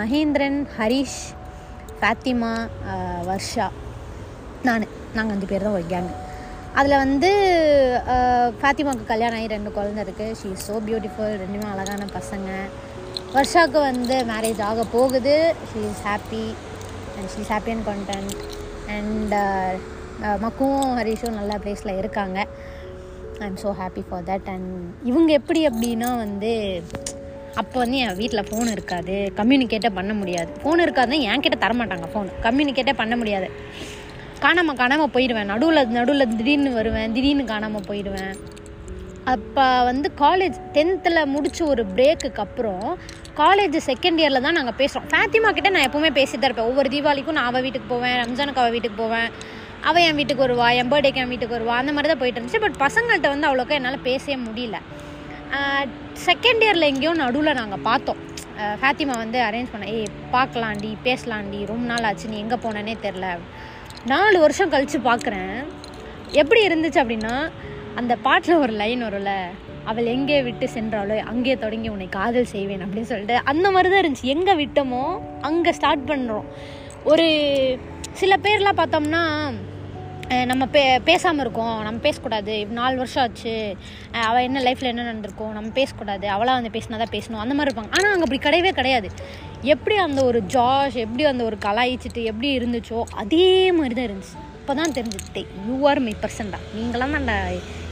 [0.00, 1.20] மகேந்திரன் ஹரிஷ்
[1.98, 2.52] ஃபாத்திமா
[3.30, 3.66] வர்ஷா
[4.68, 4.86] நான்.
[5.16, 6.14] நாங்கள் அஞ்சு பேர் தான் ஒரு கேங்கு
[6.80, 7.30] அதில் வந்து
[8.60, 12.48] ஃபாத்திமாவுக்கு கல்யாணம் ஆகி ரெண்டு குழந்த இருக்குது ஷீ இஸ் ஸோ பியூட்டிஃபுல் ரெண்டுமே அழகான பசங்க.
[13.36, 15.36] வர்ஷாவுக்கு வந்து மேரேஜ் ஆக போகுது.
[15.70, 16.44] She is happy
[17.16, 18.34] and she's happy and content
[18.96, 19.34] and
[20.44, 22.38] மக்குவும் ஹரிஷும் நல்ல ப்ளேஸில் இருக்காங்க.
[23.42, 24.70] I am so happy for that and
[25.10, 26.52] இவங்க எப்படி அப்படின்னா வந்து
[27.60, 29.14] அப்போ வந்து என் வீட்டில் ஃபோன் இருக்காது.
[29.38, 30.50] கம்யூனிகேட்டே பண்ண முடியாது.
[30.62, 33.48] ஃபோன் இருக்காதுன்னா என்கிட்ட தரமாட்டாங்க ஃபோன் கம்யூனிகேட்டே பண்ண முடியாது.
[34.44, 35.50] காணாமல் காணாமல் போயிடுவேன்.
[35.52, 37.14] நடுவில் நடுவில் திடீர்னு வருவேன்.
[37.16, 38.34] திடீர்னு காணாமல் போயிடுவேன்.
[39.34, 42.84] அப்போ வந்து காலேஜ் டென்த்தில் முடித்த ஒரு பிரேக்குக்கு அப்புறம்
[43.40, 46.68] காலேஜ் செகண்ட் இயரில் தான் நாங்கள் பேசுகிறோம் ஃபேத்திமா கிட்டே நான் எப்போவுமே பேசிட்டு தான் இருப்பேன்.
[46.70, 49.28] ஒவ்வொரு தீபாவளிக்கும் நான் அவள் வீட்டுக்கு போவேன் ரம்ஜானுக்கு அவள் வீட்டுக்கு போவேன்.
[49.88, 52.60] அவள் என் வீட்டுக்கு வருவா என் பர்த்டேக்கு என் வீட்டுக்கு வருவா அந்த மாதிரி தான் போயிட்டு இருந்துச்சு.
[52.64, 54.78] பட் பசங்கள்கிட்ட வந்து அவ்வளோக்கா என்னால் பேசவே முடியல.
[56.28, 58.20] செகண்ட் இயரில் எங்கேயோ நடுவில் நாங்கள் பார்த்தோம்.
[58.80, 63.26] ஃபாத்திமா ஃபேத்திமா வந்து அரேஞ்ச் பண்ண ஏய் பார்க்கலாண்டி பேசலாண்டி ரொம்ப நாள் ஆச்சு நீ எங்கே போனேனே தெரில
[64.12, 65.54] நாலு வருஷம் கழித்து பார்க்குறேன்.
[66.42, 67.34] எப்படி இருந்துச்சு அப்படின்னா
[68.00, 69.32] அந்த பாட்டில் ஒரு லைன் வரும்ல
[69.90, 74.32] அவள் எங்கே விட்டு சென்றாலோ அங்கே தொடங்கி உன்னை காதல் செய்வேன் அப்படின்னு சொல்லிட்டு அந்த மாதிரி தான் இருந்துச்சு.
[74.34, 75.04] எங்கே விட்டோமோ
[75.48, 76.48] அங்கே ஸ்டார்ட் பண்ணுறோம்
[77.12, 77.26] ஒரு
[78.20, 79.22] சில பேர்லாம் பார்த்தோம்னா
[80.50, 81.74] நம்ம பே பேசாமல் இருக்கோம்.
[81.86, 82.54] நம்ம பேசக்கூடாது.
[82.78, 83.52] நாலு வருஷம் ஆச்சு.
[84.28, 86.26] அவள் என்ன லைஃப்பில் என்ன நடந்திருக்கோம் நம்ம பேசக்கூடாது.
[86.36, 87.42] அவளாக வந்து பேசினா தான் பேசணும்.
[87.42, 87.92] அந்த மாதிரி இருப்பாங்க.
[87.96, 89.10] ஆனால் அங்கே அப்படி கிடையவே கிடையாது.
[89.74, 94.74] எப்படி அந்த ஒரு ஜாஷ் எப்படி அந்த ஒரு கலாய்ச்சிட்டு எப்படி இருந்துச்சோ அதே மாதிரி தான் இருந்துச்சு இப்போ
[94.80, 97.44] தான் தெரிஞ்சுட்டே யூ ஆர் பர்சன் தான் நீங்களாம் தான்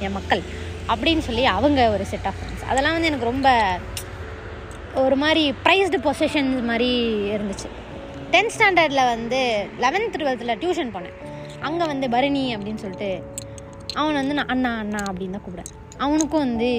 [0.06, 0.44] என் மக்கள்.
[0.92, 3.48] அப்படின்னு சொல்லி அவங்க ஒரு செட் ஆஃப் ஃப்ரெண்ட்ஸ் அதெல்லாம் வந்து எனக்கு ரொம்ப
[5.02, 6.90] ஒரு மாதிரி ப்ரைஸ்டு பொசிஷன்ஸ் மாதிரி
[7.34, 7.68] இருந்துச்சு.
[8.32, 9.40] டென்த் ஸ்டாண்டர்டில் வந்து
[9.84, 11.16] லெவன்த் டுவெல்த்தில் டியூஷன் போனேன்.
[11.66, 13.10] அங்கே வந்து பரணி அப்படின்னு சொல்லிட்டு
[14.00, 15.70] அவன் வந்து நான் அண்ணா அண்ணா அப்படின்னு தான் கூப்பிடுறேன்.
[16.04, 16.70] அவனுக்கும் வந்து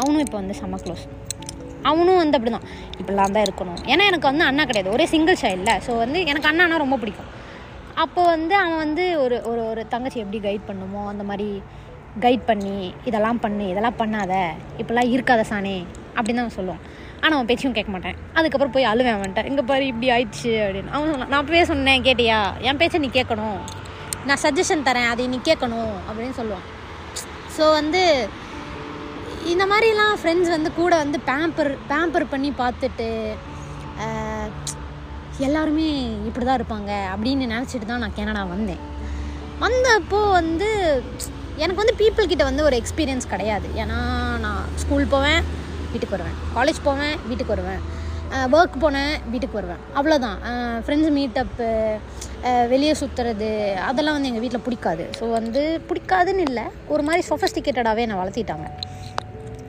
[0.00, 1.04] அவனும் இப்போ வந்து செம்ம க்ளோஸ்
[1.90, 2.66] அவனும் வந்து அப்படி தான்
[3.00, 3.80] இப்படிலாம் தான் இருக்கணும்.
[3.92, 4.92] ஏன்னா எனக்கு வந்து அண்ணா கிடையாது.
[4.96, 7.30] ஒரே சிங்கிள் சைல்டில் ஸோ வந்து எனக்கு அண்ணானா ரொம்ப பிடிக்கும்.
[8.02, 11.48] அப்போ வந்து அவன் வந்து ஒரு ஒரு ஒரு தங்கச்சி எப்படி கைட் பண்ணுமோ அந்த மாதிரி
[12.24, 12.76] கைட் பண்ணி
[13.08, 14.32] இதெல்லாம் பண்ணு இதெல்லாம் பண்ணாத.
[14.80, 15.76] இப்படிலாம் இருக்காத சானே
[16.16, 16.82] அப்படின்னு தான் அவன் சொல்லுவான்.
[17.22, 18.18] ஆனால் அவன் பேச்சையும் கேட்க மாட்டேன்.
[18.38, 20.92] அதுக்கப்புறம் போய் அழுவேன் வந்துட்டேன் இங்கே பாரு இப்படி ஆயிடுச்சு அப்படின்னு.
[20.94, 22.40] அவன் சொன்னான் நான் அப்பவே சொன்னேன் கேட்டியா?
[22.68, 23.58] என் பேச்சை நீ கேட்கணும்.
[24.28, 26.66] நான் சஜஷன் தரேன் அதை நீ கேட்கணும் அப்படின்னு சொல்லுவான்.
[27.56, 28.02] ஸோ வந்து
[29.52, 33.08] இந்த மாதிரிலாம் ஃப்ரெண்ட்ஸ் வந்து கூட வந்து பேம்பர் பேம்பர் பண்ணி பார்த்துட்டு
[35.46, 35.86] எல்லாருமே
[36.28, 38.82] இப்படி தான் இருப்பாங்க அப்படின்னு நினச்சிட்டு தான் நான் கனடா வந்தேன்.
[39.64, 40.68] வந்தப்போ வந்து
[41.60, 43.68] எனக்கு வந்து பீப்புள் கிட்ட வந்து ஒரு எக்ஸ்பீரியன்ஸ் கிடையாது.
[43.82, 43.98] ஏன்னா
[44.44, 45.40] நான் ஸ்கூல் போவேன்
[45.92, 46.38] வீட்டுக்கு வருவேன்.
[46.56, 47.82] காலேஜ் போவேன் வீட்டுக்கு வருவேன்.
[48.58, 49.82] ஒர்க் போனேன் வீட்டுக்கு வருவேன்.
[49.98, 50.38] அவ்வளோதான்
[50.84, 51.66] ஃப்ரெண்ட்ஸ் மீட்டப்பு
[52.70, 53.50] வெளியே சுற்றுறது
[53.88, 55.04] அதெல்லாம் வந்து எங்கள் வீட்டில் பிடிக்காது.
[55.18, 56.64] ஸோ வந்து பிடிக்காதுன்னு இல்லை.
[56.94, 58.68] ஒரு மாதிரி சொஃபஸ்டிகேட்டடாகவே என்னை வளர்த்திட்டாங்க.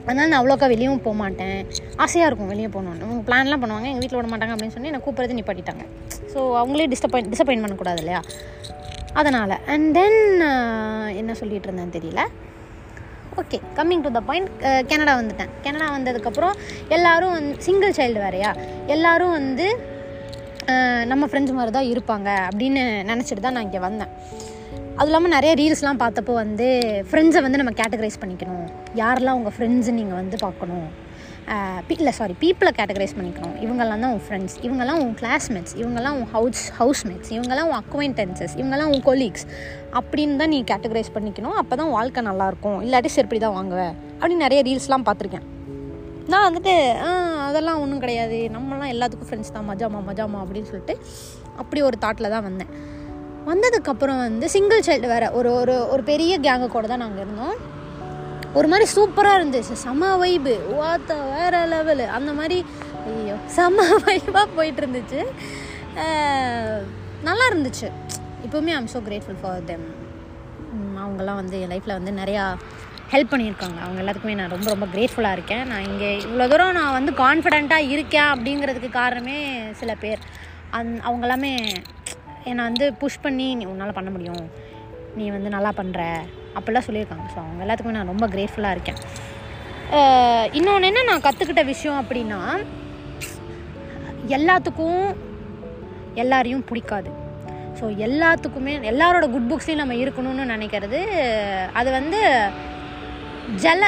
[0.06, 1.60] அதனால் நான் அவ்வளோக்கா வெளியும் போக மாட்டேன்.
[2.04, 5.38] ஆசையாக இருக்கும் வெளியே போகணுன்னு அவங்க பிளான்லாம் பண்ணுவாங்க எங்கள் வீட்டில் விட மாட்டாங்க அப்படின்னு சொல்லி என்னை கூப்பிட்றது
[5.38, 5.84] நிப்பாட்டிட்டாங்க.
[6.32, 8.20] ஸோ அவங்களே டிஸ்டப்பாயிண்ட் டிசப்பாயின்ட் பண்ணக்கூடாது இல்லையா?
[9.20, 9.54] அதனால்.
[9.72, 10.20] அண்ட் தென்
[11.20, 12.22] என்ன சொல்லிட்டு இருந்தேன்னு தெரியல
[13.40, 14.50] okay coming to the point
[14.90, 15.52] Canada வந்துட்டேன்.
[15.64, 16.54] கனடா வந்ததுக்கப்புறம்
[16.96, 18.50] எல்லாரும் வந்து சிங்கிள் சைல்டு வேறையா?
[18.94, 19.66] எல்லோரும் வந்து
[21.12, 24.12] நம்ம ஃப்ரெண்ட்ஸ் மாதிரி தான் இருப்பாங்க அப்படின்னு நினச்சிட்டு தான் நான் இங்கே வந்தேன்.
[24.98, 26.66] அதுவும் இல்லாமல் நிறைய ரீல்ஸ்லாம் பார்த்தப்போ வந்து
[27.08, 28.68] ஃப்ரெண்ட்ஸை வந்து நம்ம கேட்டகரைஸ் பண்ணிக்கணும்.
[29.02, 30.86] யாரெல்லாம் உங்கள் ஃப்ரெண்ட்ஸு நீங்கள் வந்து பார்க்கணும்?
[31.94, 33.54] இல்லை சாரி பீப்புளை கேட்டகரைஸ் பண்ணிக்கணும்.
[33.64, 38.90] இவங்கெல்லாம் தான் உன் ஃப்ரெண்ட்ஸ் இவங்கெல்லாம் உன் கிளாஸ்மேட்ஸ் இவங்கெல்லாம் உன் ஹவுஸ் ஹவுஸ்மேட்ஸ் இவங்கெல்லாம் உன் அக்வைண்டன்சஸ் இவங்கெல்லாம்
[38.94, 39.44] உன் கொலீக்ஸ்
[39.98, 41.56] அப்படின்னு தான் நீ கேட்டகரைஸ் பண்ணிக்கணும்.
[41.62, 45.46] அப்போ தான் வாழ்க்கை நல்லாயிருக்கும் இல்லாட்டி செருப்படி தான் வாங்குவேன் அப்படின்னு நிறைய ரீல்ஸ்லாம் பார்த்துருக்கேன்.
[46.32, 46.74] நான் வந்துட்டு
[47.48, 48.38] அதெல்லாம் ஒன்றும் கிடையாது.
[48.56, 49.68] நம்மலாம் எல்லாத்துக்கும் ஃப்ரெண்ட்ஸ் தான்.
[49.70, 50.96] மஜாமா மஜாமா அப்படின்னு சொல்லிட்டு
[51.62, 52.72] அப்படி ஒரு தாட்டில் தான் வந்தேன்.
[53.50, 55.26] வந்ததுக்கப்புறம் வந்து சிங்கிள் சைல்டு வேறு.
[55.38, 57.56] ஒரு ஒரு ஒரு பெரிய கேங்கு கூட தான் நாங்கள் இருந்தோம்.
[58.58, 59.74] ஒரு மாதிரி சூப்பராக இருந்துச்சு.
[59.84, 62.58] செம வைபு வாத்த வேற லெவலு அந்த மாதிரி
[63.12, 65.20] ஐயோ செம வைபாக போயிட்டு இருந்துச்சு.
[67.28, 67.88] நல்லா இருந்துச்சு.
[68.46, 69.86] இப்போவுமே I'm so grateful for them
[71.02, 72.44] அவங்கெல்லாம் வந்து என் லைஃப்பில் வந்து நிறையா
[73.14, 73.78] ஹெல்ப் பண்ணியிருக்காங்க.
[73.86, 75.64] அவங்க எல்லாத்துக்குமே நான் ரொம்ப ரொம்ப கிரேட்ஃபுல்லாக இருக்கேன்.
[75.70, 79.36] நான் இங்கே இவ்வளோ தூரம் நான் வந்து கான்ஃபிடெண்ட்டாக இருக்கேன் அப்படிங்கிறதுக்கு காரணமே
[79.80, 80.22] சில பேர்.
[80.78, 81.52] அந் அவங்க எல்லாமே
[82.50, 84.46] என்னை வந்து புஷ் பண்ணி நீ உன்னால் பண்ண முடியும்.
[85.18, 86.00] நீ வந்து நல்லா பண்ணுற
[86.56, 87.26] அப்படிலாம் சொல்லியிருக்காங்க.
[87.34, 89.00] ஸோ அவங்க எல்லாத்துக்குமே நான் ரொம்ப கிரேட்ஃபுல்லாக இருக்கேன்.
[90.58, 92.40] இன்னொன்று என்ன நான் கற்றுக்கிட்ட விஷயம் அப்படின்னா
[94.36, 95.02] எல்லாத்துக்கும்
[96.22, 97.10] எல்லாரையும் பிடிக்காது.
[97.78, 101.00] ஸோ எல்லாத்துக்குமே எல்லாரோட குட் புக்ஸ்லேயும் நம்ம இருக்கணும்னு நினைக்கிறது
[101.80, 102.20] அது வந்து
[103.62, 103.82] ஜல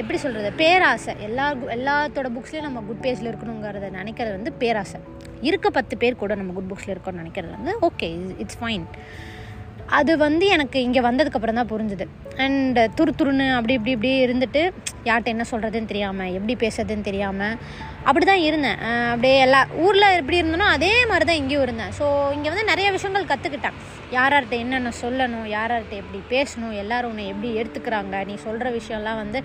[0.00, 1.14] எப்படி சொல்கிறது பேராசை.
[1.28, 5.00] எல்லா எல்லாத்தோட புக்ஸ்லேயும் நம்ம குட் பேஜில் இருக்கணுங்கிறத நினைக்கிறது வந்து பேராசை.
[5.48, 8.08] இருக்க பத்து பேர் கூட நம்ம குட் புக்ஸில் இருக்கோம்னு நினைக்கிறது வந்து ஓகே
[8.42, 8.86] இட்ஸ் ஃபைன்
[9.98, 12.04] அது வந்து எனக்கு இங்கே வந்ததுக்கப்புறம் தான் புரிஞ்சுது.
[12.44, 14.60] அண்ட் துரு துருன்னு அப்படி இப்படி இப்படி இருந்துட்டு
[15.08, 17.56] யார்கிட்ட என்ன சொல்கிறதுன்னு தெரியாமல் எப்படி பேசுறதுன்னு தெரியாமல்
[18.08, 18.78] அப்படி தான் இருந்தேன்
[19.12, 21.92] அப்படியே எல்லா ஊரில் எப்படி இருந்தனோ அதே மாதிரி தான் இங்கேயும் இருந்தேன்.
[21.98, 22.04] ஸோ
[22.36, 23.76] இங்கே வந்து நிறைய விஷயங்கள் கற்றுக்கிட்டேன்
[24.16, 29.38] யார்கிட்ட என்னென்ன சொல்லணும் யார்கிட்ட எப்படி பேசணும் எல்லோரும் உன்னை எப்படி எடுத்துக்கிறாங்க நீ சொல்கிற விஷயம்லாம் வந்து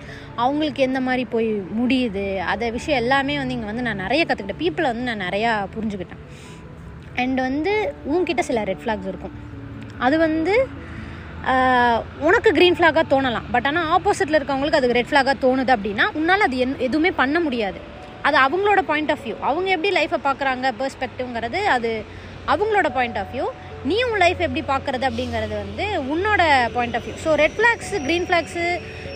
[0.44, 4.90] அவங்களுக்கு எந்த மாதிரி போய் முடியுது அதை விஷயம் எல்லாமே வந்து இங்கே வந்து நான் நிறைய கற்றுக்கிட்டேன் பீப்புளை
[4.92, 6.24] வந்து நான் நிறையா புரிஞ்சுக்கிட்டேன்.
[7.22, 7.74] அண்ட் வந்து
[8.12, 9.36] உங்ககிட்ட சில ரெட் ஃப்ளாக்ஸ் இருக்கும்.
[10.06, 10.54] அது வந்து
[12.28, 13.46] உனக்கு க்ரீன் ஃப்ளாகாக தோணலாம்.
[13.54, 17.78] பட் ஆனால் ஆப்போசிட்டில் இருக்கவங்களுக்கு அது ரெட் ஃப்ளாகாக தோணுது அப்படின்னா உன்னால் அது என் எதுவுமே பண்ண முடியாது.
[18.28, 21.90] அது அவங்களோட பாயிண்ட் ஆஃப் வியூ அவங்க எப்படி லைஃப்பை பார்க்குறாங்க பெர்ஸ்பெக்டிவ்ங்கிறது அது
[22.52, 23.46] அவங்களோட பாயிண்ட் ஆஃப் வியூ
[23.88, 26.42] நீ உன் லைஃப் எப்படி பார்க்குறது அப்படிங்கிறது வந்து உன்னோட
[26.76, 28.64] point of view so red flags green flags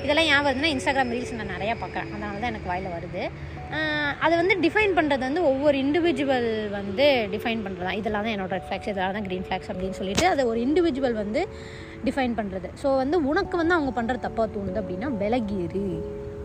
[0.05, 3.25] இதெல்லாம் ஏன் வருதுன்னா இன்ஸ்டாகிராம் ரீல்ஸ் நான் நிறையா பார்க்குறேன் அதனால தான் எனக்கு வாயில் வருது.
[4.25, 7.05] அதை வந்து டிஃபைன் பண்ணுறது வந்து ஒவ்வொரு இண்டிவிஜுவல் வந்து
[7.35, 10.43] டிஃபைன் பண்ணுறது தான் இதெல்லாம் தான் என்னோட ரெட் ஃப்ளாக்ஸ் இதெல்லாம் தான் க்ரீன் ஃப்ளாக்ஸ் அப்படின்னு சொல்லிட்டு அதை
[10.51, 11.41] ஒரு இண்டிவிஜுவல் வந்து
[12.07, 15.85] டிஃபைன் பண்ணுறது ஸோ வந்து உனக்கு வந்து அவங்க பண்ணுற தப்பாக தோணுது அப்படின்னா விலகிரு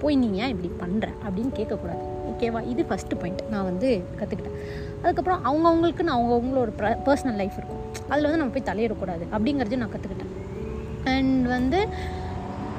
[0.02, 2.04] போய் நீ ஏன் இப்படி பண்ணுற அப்படின்னு கேட்கக்கூடாது.
[2.32, 3.88] ஓகேவா இது ஃபஸ்ட்டு பாயிண்ட் நான் வந்து
[4.20, 4.58] கற்றுக்கிட்டேன்
[5.04, 6.72] அதுக்கப்புறம் அவங்கவுங்களுக்குன்னு அவங்கவுங்களோட
[7.08, 7.84] பர்சனல் லைஃப் இருக்கும்.
[8.12, 10.34] அதில் வந்து நம்ம போய் தலையிடக்கூடாது அப்படிங்கிறது நான் கற்றுக்கிட்டேன்
[11.16, 11.80] அண்ட் வந்து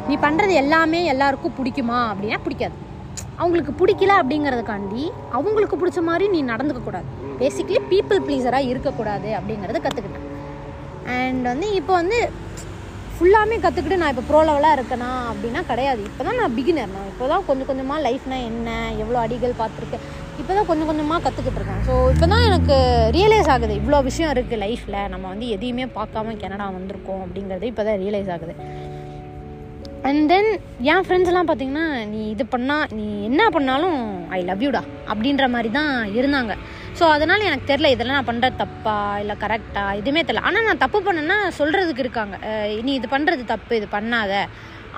[0.09, 1.99] நீ பண்ணுறது எல்லாமே எல்லாருக்கும் பிடிக்குமா?
[2.13, 2.77] அப்படின்னா பிடிக்காது.
[3.40, 5.03] அவங்களுக்கு பிடிக்கல அப்படிங்கிறதுக்காண்டி
[5.38, 7.09] அவங்களுக்கு பிடிச்ச மாதிரி நீ நடந்துக்க கூடாது.
[7.40, 10.27] பேசிக்கலி பீப்புள் ப்ளீஸராக இருக்கக்கூடாது அப்படிங்கிறத கற்றுக்கிட்டேன்
[11.16, 12.18] அண்ட் வந்து இப்போ வந்து
[13.16, 16.01] ஃபுல்லாமே கற்றுக்கிட்டு நான் இப்போ ப்ரோ லெவலாக இருக்கேனா அப்படின்னா கிடையாது.
[16.09, 18.68] இப்போ தான் நான் பிகினர் நான் இப்போ தான் கொஞ்சம் கொஞ்சமாக லைஃப்னா என்ன
[19.03, 20.05] எவ்வளோ அடிகள் பார்த்துருக்கேன்.
[20.40, 21.81] இப்போ தான் கொஞ்சம் கொஞ்சமாக கற்றுக்கிட்டு இருக்கேன்.
[21.88, 22.77] ஸோ இப்போ தான் எனக்கு
[23.16, 23.74] ரியலைஸ் ஆகுது.
[23.81, 28.55] இவ்வளோ விஷயம் இருக்குது லைஃப்பில் நம்ம வந்து எதையுமே பார்க்காம கனடா வந்திருக்கோம் அப்படிங்கிறது இப்போ தான் ரியலைஸ் ஆகுது.
[30.07, 30.49] அண்ட் தென்
[30.91, 33.99] என் ஃப்ரெண்ட்ஸ்லாம் பார்த்தீங்கன்னா நீ இது பண்ணால் நீ என்ன பண்ணாலும்
[34.37, 34.83] ஐ லவ் யூடா
[35.13, 36.53] அப்படின்ற மாதிரி தான் இருந்தாங்க.
[36.99, 41.01] ஸோ அதனால் எனக்கு தெரில இதெல்லாம் நான் பண்ணுறது தப்பா இல்லை கரெக்டாக எதுவுமே தெரில ஆனால் நான் தப்பு
[41.09, 42.37] பண்ணேன்னா சொல்கிறதுக்கு இருக்காங்க.
[42.87, 44.33] நீ இது பண்ணுறது தப்பு இது பண்ணாத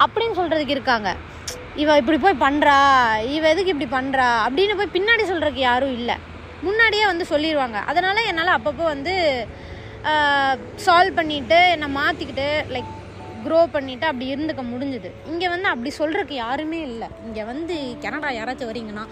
[0.04, 1.10] அப்படின்னு சொல்கிறதுக்கு இருக்காங்க.
[1.82, 2.78] இவ இப்படி போய் பண்ணுறா
[3.38, 6.16] இவ எதுக்கு இப்படி பண்ணுறா அப்படின்னு போய் பின்னாடி சொல்கிறதுக்கு யாரும் இல்லை.
[6.68, 9.14] முன்னாடியே வந்து சொல்லிடுவாங்க அதனால் என்னால் அப்பப்போ வந்து
[10.86, 12.90] சால்வ் பண்ணிவிட்டு என்னை மாற்றிக்கிட்டு லைக்
[13.44, 15.10] க்ரோ பண்ணிவிட்டு அப்படி இருந்துக்க முடிஞ்சுது.
[15.30, 17.08] இங்கே வந்து அப்படி சொல்கிறதுக்கு யாருமே இல்லை.
[17.26, 19.04] இங்கே வந்து கனடா யாராச்சும் வரீங்கன்னா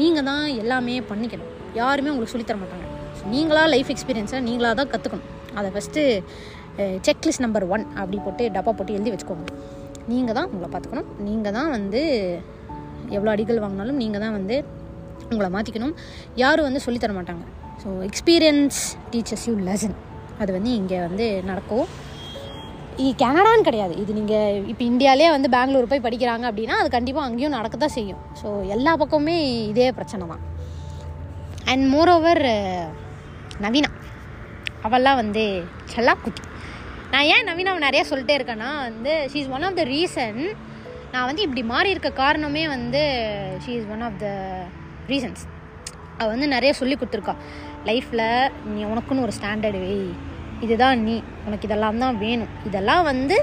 [0.00, 1.52] நீங்கள் தான் எல்லாமே பண்ணிக்கணும்.
[1.80, 2.86] யாருமே உங்களுக்கு சொல்லித்தர மாட்டாங்க.
[2.86, 6.02] நீங்களாக நீங்களா லைஃப் எக்ஸ்பீரியன்ஸை நீங்களாக தான் கற்றுக்கணும் அதை ஃபஸ்ட்டு
[7.06, 9.46] செக்லிஸ்ட் நம்பர் ஒன் அப்படி போட்டு டப்பா போட்டு எழுதி வச்சுக்கோங்க.
[10.10, 11.08] நீங்கள் தான் உங்களை பார்த்துக்கணும்.
[11.28, 12.02] நீங்கள் தான் வந்து
[13.16, 14.56] எவ்வளோ அடிகள் வாங்கினாலும் நீங்கள் தான் வந்து
[15.32, 15.94] உங்களை மாற்றிக்கணும்
[16.42, 17.44] யாரும் வந்து சொல்லித்தர மாட்டாங்க.
[17.82, 18.78] So experience
[19.14, 19.96] teachers you lesson
[20.42, 21.88] அது வந்து இங்கே வந்து நடக்கும்.
[23.22, 23.94] கனடான்னு கிடையாது.
[24.02, 28.22] இது நீங்கள் இப்போ இந்தியாவிலே வந்து பெங்களூர் போய் படிக்கிறாங்க அப்படின்னா அது கண்டிப்பாக அங்கேயும் நடக்க தான் செய்யும்.
[28.40, 29.36] ஸோ எல்லா பக்கமுமே
[29.72, 30.44] இதே பிரச்சனை தான்.
[31.72, 32.42] And moreover
[33.64, 33.90] Naveena.
[34.86, 35.44] அவெல்லாம் வந்து
[35.92, 36.42] செல்லாக்குட்டி.
[37.12, 40.40] நான் ஏன் நவீனாவை நிறைய சொல்லிட்டே இருக்கேன்னா வந்து she is one of the reason
[41.12, 43.02] நான் வந்து இப்படி மாறி இருக்க காரணமே வந்து
[43.64, 44.28] she is one of the
[45.12, 45.44] reasons
[46.18, 47.34] அவள் வந்து நிறைய சொல்லி கொடுத்துருக்கா.
[47.88, 48.26] லைஃப்பில்
[48.72, 49.96] நீ உனக்குன்னு ஒரு ஸ்டாண்டர்டு வை.
[50.64, 51.16] இதுதான் நீ.
[51.46, 52.52] உனக்கு இதெல்லாம் தான் வேணும்.
[52.68, 53.36] இதெல்லாம் வந்து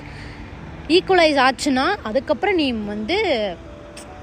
[0.97, 3.17] ஈக்குவலைஸ் ஆச்சுன்னா அதுக்கப்புறம் நீ வந்து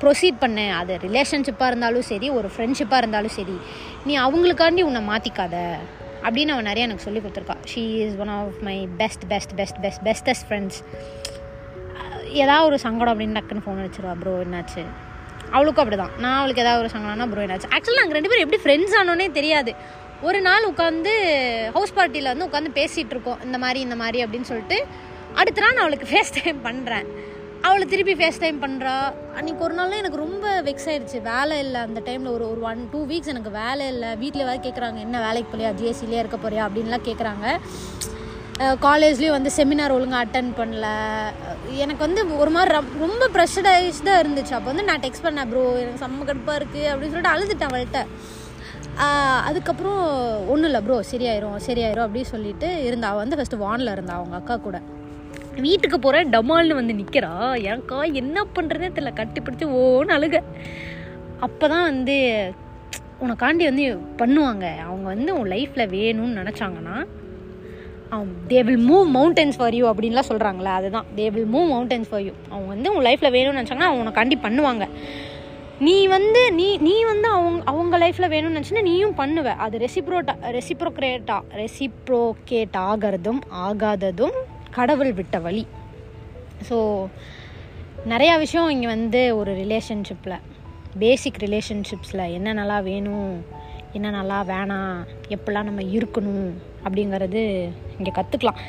[0.03, 0.61] ப்ரொசீட் பண்ண.
[0.81, 3.57] அது ரிலேஷன்ஷிப்பாக இருந்தாலும் சரி ஒரு ஃப்ரெண்ட்ஷிப்பாக இருந்தாலும் சரி
[4.07, 5.57] நீ அவங்களுக்காண்டி உன்னை மாற்றிக்காத
[6.27, 7.57] அப்படின்னு அவன் நிறைய எனக்கு சொல்லி கொடுத்துருக்கா.
[7.71, 10.81] She is one of my best best best best bestest friends
[12.43, 14.83] ஏதாவது ஒரு சங்கடம் அப்படின்னு டக்குன்னு ஃபோன் வச்சிருவா ப்ரோ என்னாச்சு?
[15.55, 17.71] அவளுக்கும் அப்படி தான் நான் அவளுக்கு ஏதாவது ஒரு சங்கடம்னா ப்ரோ என்னாச்சு?
[17.75, 19.73] ஆக்சுவலாக நாங்கள் ரெண்டு பேரும் எப்படி ஃப்ரெண்ட்ஸ் ஆனோன்னே தெரியாது.
[20.23, 21.11] ஒரு நாள் உட்காந்து
[21.73, 23.39] ஹவுஸ் பார்ட்டியில் வந்து உட்காந்து பேசிகிட்டு இருக்கோம்.
[23.45, 24.87] இந்த மாதிரி இந்த மாதிரி அப்படின்னு சொல்லிட்டு
[25.35, 27.07] அடுத்த நாள் நான் அவளுக்கு ஃபேஸ் டைம் பண்ணுறேன்
[27.61, 32.01] அவளை திருப்பி ஃபேஸ் டைம் பண்ணுறா அன்றைக்கி ஒரு நாள் எனக்கு ரொம்ப வெக்ஸ் ஆயிடுச்சு வேலை இல்லை அந்த
[32.01, 34.17] டைமில் ஒரு ஒரு ஒன் டூ வீக்ஸ் எனக்கு வேலை இல்லை.
[34.17, 36.69] வீட்டில் வேறு கேட்குறாங்க என்ன வேலைக்கு போகலையா ஜிஎஸ்சிலே இருக்க போறியா?
[36.69, 37.59] அப்படின்லாம் கேட்குறாங்க
[38.59, 40.87] காலேஜ்லேயும் வந்து செமினார் ஒழுங்காக அட்டன் பண்ணல.
[41.71, 44.53] எனக்கு வந்து ஒரு மாதிரி ரம்- ரொம்ப ப்ரெஷரைஸ்டாக இருந்துச்சு.
[44.53, 48.07] அப்போ வந்து நான் டெக்ஸ்ட் பண்ணேன் ப்ரோ எனக்கு செம்ம கடுப்பாக இருக்குது அப்படின்னு சொல்லிட்டு அழுதுட்டேன் அவள்கிட்ட.
[49.49, 50.01] அதுக்கப்புறம்
[50.53, 54.57] ஒன்றும் இல்லை ப்ரோ சரியாயிரும் சரியாயிரும் அப்படின்னு சொல்லிட்டு இருந்தா அவள் வந்து ஃபஸ்ட்டு வானில் இருந்தா அவங்க அக்கா
[54.67, 54.79] கூட.
[55.65, 57.33] வீட்டுக்கு போகிறேன் டமால்னு வந்து நிற்கிறா
[57.71, 60.39] எனக்கா என்ன பண்ணுறதே தெரியல கட்டிப்பிடிச்சி ஓன்னு அழுக.
[61.47, 62.17] அப்போ தான் வந்து
[63.25, 63.85] உனக்காண்டி வந்து
[64.21, 64.67] பண்ணுவாங்க.
[64.87, 66.97] அவங்க வந்து உன் லைஃப்பில் வேணும்னு நினச்சாங்கன்னா
[68.49, 71.07] they will move mountains for you அப்படின்லாம் சொல்கிறாங்களே அதுதான்.
[71.19, 74.87] They will move mountains for you அவங்க வந்து உன் லைஃப்பில் வேணும்னு நினச்சாங்கன்னா அவங்க உனக்காண்டி பண்ணுவாங்க.
[75.87, 79.49] நீ வந்து நீ நீ வந்து அவங்க அவங்க லைஃப்பில் வேணும்னு நினச்சினா நீயும் பண்ணுவ.
[79.65, 84.37] அது ரெசிப்ரோட்டா ரெசிப்ரோக்ரேட்டா ரெசிப்ரோகேட் ஆகிறதும் ஆகாததும்
[84.77, 85.65] கடவுள் விட்ட வழி.
[86.69, 86.77] ஸோ
[88.13, 90.37] நிறையா விஷயம் இங்கே வந்து ஒரு ரிலேஷன்ஷிப்பில்
[91.03, 93.33] பேசிக் ரிலேஷன்ஷிப்ஸில் என்ன நல்லா வேணும்
[93.97, 94.99] என்ன நல்லா வேணாம்
[95.37, 96.47] எப்படிலாம் நம்ம இருக்கணும்
[96.85, 97.43] அப்படிங்கிறது
[97.99, 98.61] இங்கே கற்றுக்கலாம்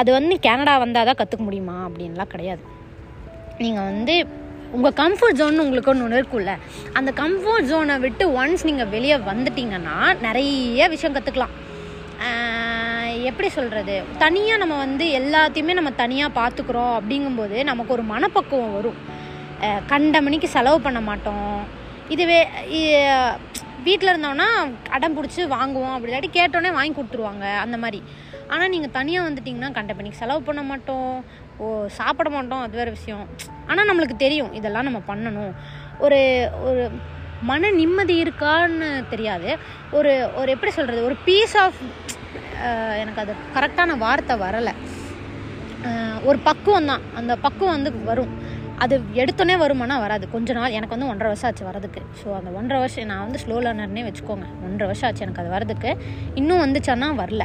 [0.00, 1.76] அது வந்து கேனடா வந்தால் தான் கற்றுக்க முடியுமா?
[1.88, 2.62] அப்படின்லாம் கிடையாது.
[3.58, 4.14] நீங்கள் வந்து
[4.76, 6.52] உங்கள் கம்ஃபர்ட் ஜோன் உங்களுக்கு ஒன்று ஒன்று இருக்கும்ல.
[6.98, 11.54] அந்த கம்ஃபர்ட் ஜோனை விட்டு ஒன்ஸ் நீங்கள் வெளியே வந்துட்டீங்கன்னா நிறைய விஷயம் கற்றுக்கலாம்
[13.28, 18.98] எப்படி சொல்கிறது தனியாக நம்ம வந்து எல்லாத்தையுமே நம்ம தனியாக பார்த்துக்குறோம் அப்படிங்கும்போது நமக்கு ஒரு மனப்பக்குவம் வரும்.
[19.90, 21.58] கண்ட மணிக்கு செலவு பண்ண மாட்டோம்.
[22.14, 22.40] இதுவே
[23.86, 24.48] வீட்டில் இருந்தோம்னா
[24.96, 25.94] அடம் பிடிச்சி வாங்குவோம்.
[25.94, 28.00] அப்படி இல்லாட்டி கேட்டோன்னே வாங்கி கொடுத்துருவாங்க அந்த மாதிரி.
[28.52, 31.14] ஆனால் நீங்கள் தனியாக வந்துட்டிங்கன்னா கண்ட மணிக்கு செலவு பண்ண மாட்டோம்.
[31.62, 31.66] ஓ
[31.98, 33.24] சாப்பிட மாட்டோம் அது வேறு விஷயம்.
[33.70, 35.52] ஆனால் நம்மளுக்கு தெரியும் இதெல்லாம் நம்ம பண்ணணும்.
[36.04, 36.20] ஒரு
[36.68, 36.84] ஒரு
[37.50, 39.50] மன நிம்மதி இருக்கான்னு தெரியாது.
[39.98, 41.80] ஒரு ஒரு எப்படி சொல்கிறது ஒரு பீஸ் ஆஃப்
[43.02, 44.72] எனக்கு அது கரெக்டான வார்த்தை வரலை.
[46.28, 47.04] ஒரு பக்குவம் தான்.
[47.20, 48.32] அந்த பக்குவம் வந்து வரும்.
[48.84, 50.24] அது எடுத்தோன்னே வருமானா வராது.
[50.34, 53.56] கொஞ்ச நாள் எனக்கு வந்து ஒன்றரை வருஷம் ஆச்சு வரதுக்கு ஸோ அந்த ஒன்றரை வருஷம் நான் வந்து ஸ்லோ
[53.64, 54.46] லேர்னர்னே வச்சுக்கோங்க.
[54.66, 55.90] ஒன்றரை வருஷம் ஆச்சு எனக்கு அது வரதுக்கு
[56.40, 57.44] இன்னும் வந்துச்சான்னா வரல.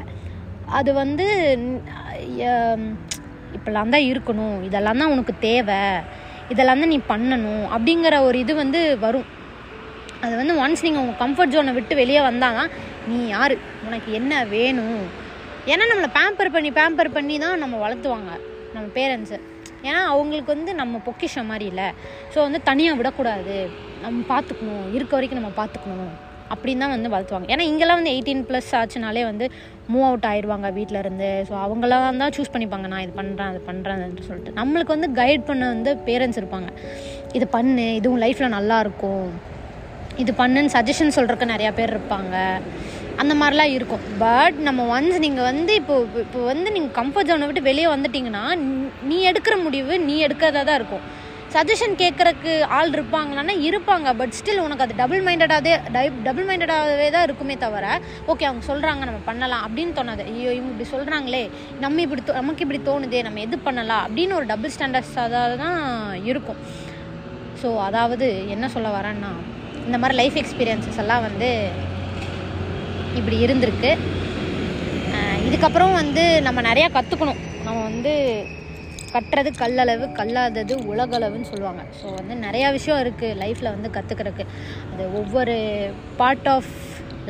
[0.78, 1.26] அது வந்து
[3.58, 4.58] இப்படிலாம் தான் இருக்கணும்.
[4.70, 5.82] இதெல்லாம் தான் உனக்கு தேவை.
[6.54, 9.28] இதெல்லாம் தான் நீ பண்ணணும் அப்படிங்கிற ஒரு இது வந்து வரும்.
[10.26, 12.72] அது வந்து ஒன்ஸ் நீங்கள் உங்கள் கம்ஃபர்ட் ஜோனை விட்டு வெளியே வந்தால் தான்
[13.10, 13.56] நீ யார்?
[13.88, 15.04] உனக்கு என்ன வேணும்?
[15.72, 18.32] ஏன்னா நம்மளை பேம்பர் பண்ணி பேம்பர் பண்ணி தான் நம்ம வளர்த்துவாங்க
[18.76, 19.38] நம்ம பேரண்ட்ஸு
[19.88, 21.88] ஏன்னா அவங்களுக்கு வந்து நம்ம பொக்கிஷம் மாதிரி இல்லை.
[22.34, 23.58] ஸோ வந்து தனியாக விடக்கூடாது.
[24.06, 26.14] நம்ம பார்த்துக்கணும் இருக்க வரைக்கும் நம்ம பார்த்துக்கணும்
[26.54, 27.48] அப்படின்னு தான் வந்து வளர்த்துவாங்க.
[27.54, 29.46] ஏன்னா இங்கெல்லாம் வந்து எயிட்டீன் ப்ளஸ் ஆச்சுனாலே வந்து
[29.94, 34.18] மூவ் அவுட் ஆயிடுவாங்க வீட்டில் இருந்து ஸோ அவங்களாம் தான் சூஸ் பண்ணிப்பாங்க நான் இது பண்ணுறேன் அது பண்ணுறேன்
[34.22, 34.62] சொல்லிட்டு.
[34.62, 36.68] நம்மளுக்கு வந்து கைட் பண்ண வந்து பேரண்ட்ஸ் இருப்பாங்க.
[37.32, 39.30] இது பண்ணு இதுவும் லைஃப்பில் நல்லா இருக்கும்.
[40.16, 42.62] இது பண்ணுன்னு சஜஷன் சொல்கிறக்கு நிறையா பேர் இருப்பாங்க.
[43.16, 44.00] அந்த மாதிரிலாம் இருக்கும்.
[44.18, 48.90] பட் நம்ம ஒன்ஸ் நீங்கள் வந்து இப்போ இப்போ வந்து நீங்கள் கம்ஃபர்ட் ஜோனை விட்டு வெளியே வந்துட்டிங்கன்னா நீ-
[49.04, 51.26] நீ எடுக்கிற முடிவு நீ எடுக்கிறதா தான் இருக்கும்.
[51.54, 55.74] சஜஷன் கேட்குறக்கு ஆள் இருப்பாங்களான்னா இருப்பாங்க பட் ஸ்டில் உனக்கு அது டபுள் மைண்டடாகவே
[56.24, 57.86] டபுள் மைண்டடாகவே தான் இருக்குமே தவிர
[58.28, 60.24] ஓகே அவங்க சொல்கிறாங்க நம்ம பண்ணலாம் அப்படின்னு தோணாது.
[60.32, 61.44] ஐயோ இவங்க இப்படி சொல்கிறாங்களே
[61.80, 65.80] நம்ம இப்படி தோ- நமக்கு இப்படி தோணுதே நம்ம எது பண்ணலாம் அப்படின்னு ஒரு டபுள் ஸ்டாண்டர்ட்ஸாக தான்
[66.24, 66.60] இருக்கும்.
[67.62, 69.32] ஸோ அதாவது என்ன சொல்ல வரேன்னா
[69.86, 71.50] இந்த மாதிரி லைஃப் எக்ஸ்பீரியன்ஸஸ் எல்லாம் வந்து
[73.16, 73.92] இப்படி இருந்திருக்கு.
[75.48, 78.14] இதுக்கப்புறம் வந்து நம்ம நிறையா கற்றுக்கணும் நம்ம வந்து
[79.14, 81.84] கட்டுறது கல்லளவு கல்லாதது உலகளவுன்னு சொல்லுவாங்க.
[82.00, 84.46] ஸோ வந்து நிறையா விஷயம் இருக்குது லைஃப்பில் வந்து கற்றுக்கிறதுக்கு
[84.92, 85.56] அது ஒவ்வொரு
[86.22, 86.74] பார்ட் ஆஃப்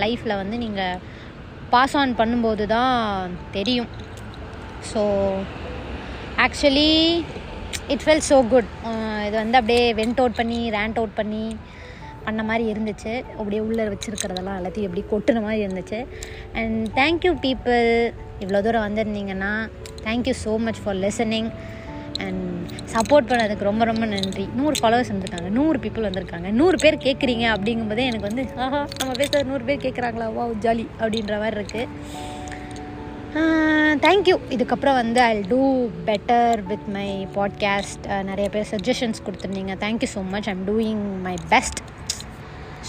[0.04, 1.00] லைஃப்பில் வந்து நீங்கள்
[1.74, 3.90] பாஸ் ஆன் பண்ணும்போது தான் தெரியும்.
[4.92, 5.02] So
[6.46, 6.92] actually
[7.94, 8.70] it felt so good
[9.28, 11.44] இது வந்து அப்படியே வெண்ட் அவுட் பண்ணி ரேண்ட் அவுட் பண்ணி
[12.26, 13.12] பண்ண மாதிரி இருந்துச்சு.
[13.40, 16.00] அப்படியே உள்ளே வச்சுருக்கிறதெல்லாம் எல்லாத்தையும் எப்படி கொட்டுன மாதிரி இருந்துச்சு.
[16.60, 17.86] அண்ட் தேங்க்யூ பீப்புள்
[18.44, 19.52] இவ்வளோ தூரம் வந்திருந்தீங்கன்னா
[20.08, 21.50] thank you so much for listening
[22.26, 22.44] and
[22.94, 24.46] support பண்ணதுக்கு ரொம்ப ரொம்ப நன்றி.
[24.60, 25.50] நூறு ஃபாலோவர்ஸ் வந்திருக்காங்க.
[25.58, 26.50] நூறு பீப்புள் வந்திருக்காங்க.
[26.60, 31.36] நூறு பேர் கேட்குறீங்க அப்படிங்கும்போதே எனக்கு வந்து ஆஹா நம்ம பேசுறது நூறு பேர் கேட்குறாங்களா வா ஜாலி அப்படின்ற
[31.44, 32.36] மாதிரி இருக்குது
[34.06, 35.60] தேங்க்யூ இதுக்கப்புறம் வந்து I do
[36.08, 39.74] better with my podcast நிறைய பேர் சஜஷன்ஸ் கொடுத்துருந்தீங்க.
[39.84, 41.82] Thank you so much I'm doing my best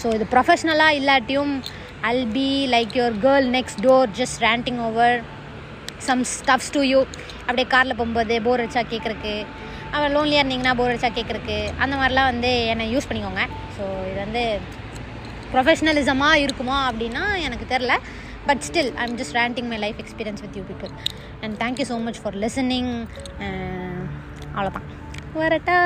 [0.01, 1.53] so இது ப்ரொஃபஷ்னலாக இல்லாட்டியும்
[2.09, 5.17] I'll be like your girl next door just ranting over
[6.07, 6.99] some stuffs to you
[7.47, 9.33] அப்படியே காரில் போகும்போது போர் அடிச்சா கேட்குறக்கு
[9.95, 13.43] அவன் லோன்லியாக இருந்தீங்கன்னா போர் அடிச்சா கேட்குறக்கு அந்த மாதிரிலாம் வந்து என்னை யூஸ் பண்ணிக்கோங்க.
[13.77, 14.43] ஸோ இது வந்து
[15.53, 17.93] ப்ரொஃபஷ்னலிசமாக இருக்குமா அப்படின்னா எனக்கு தெரில
[18.47, 20.93] but still I am just ranting my life experience with you people
[21.43, 22.93] and thank you so much for listening
[24.55, 24.87] அவ்வளோதான்
[25.41, 25.79] வரட்டா.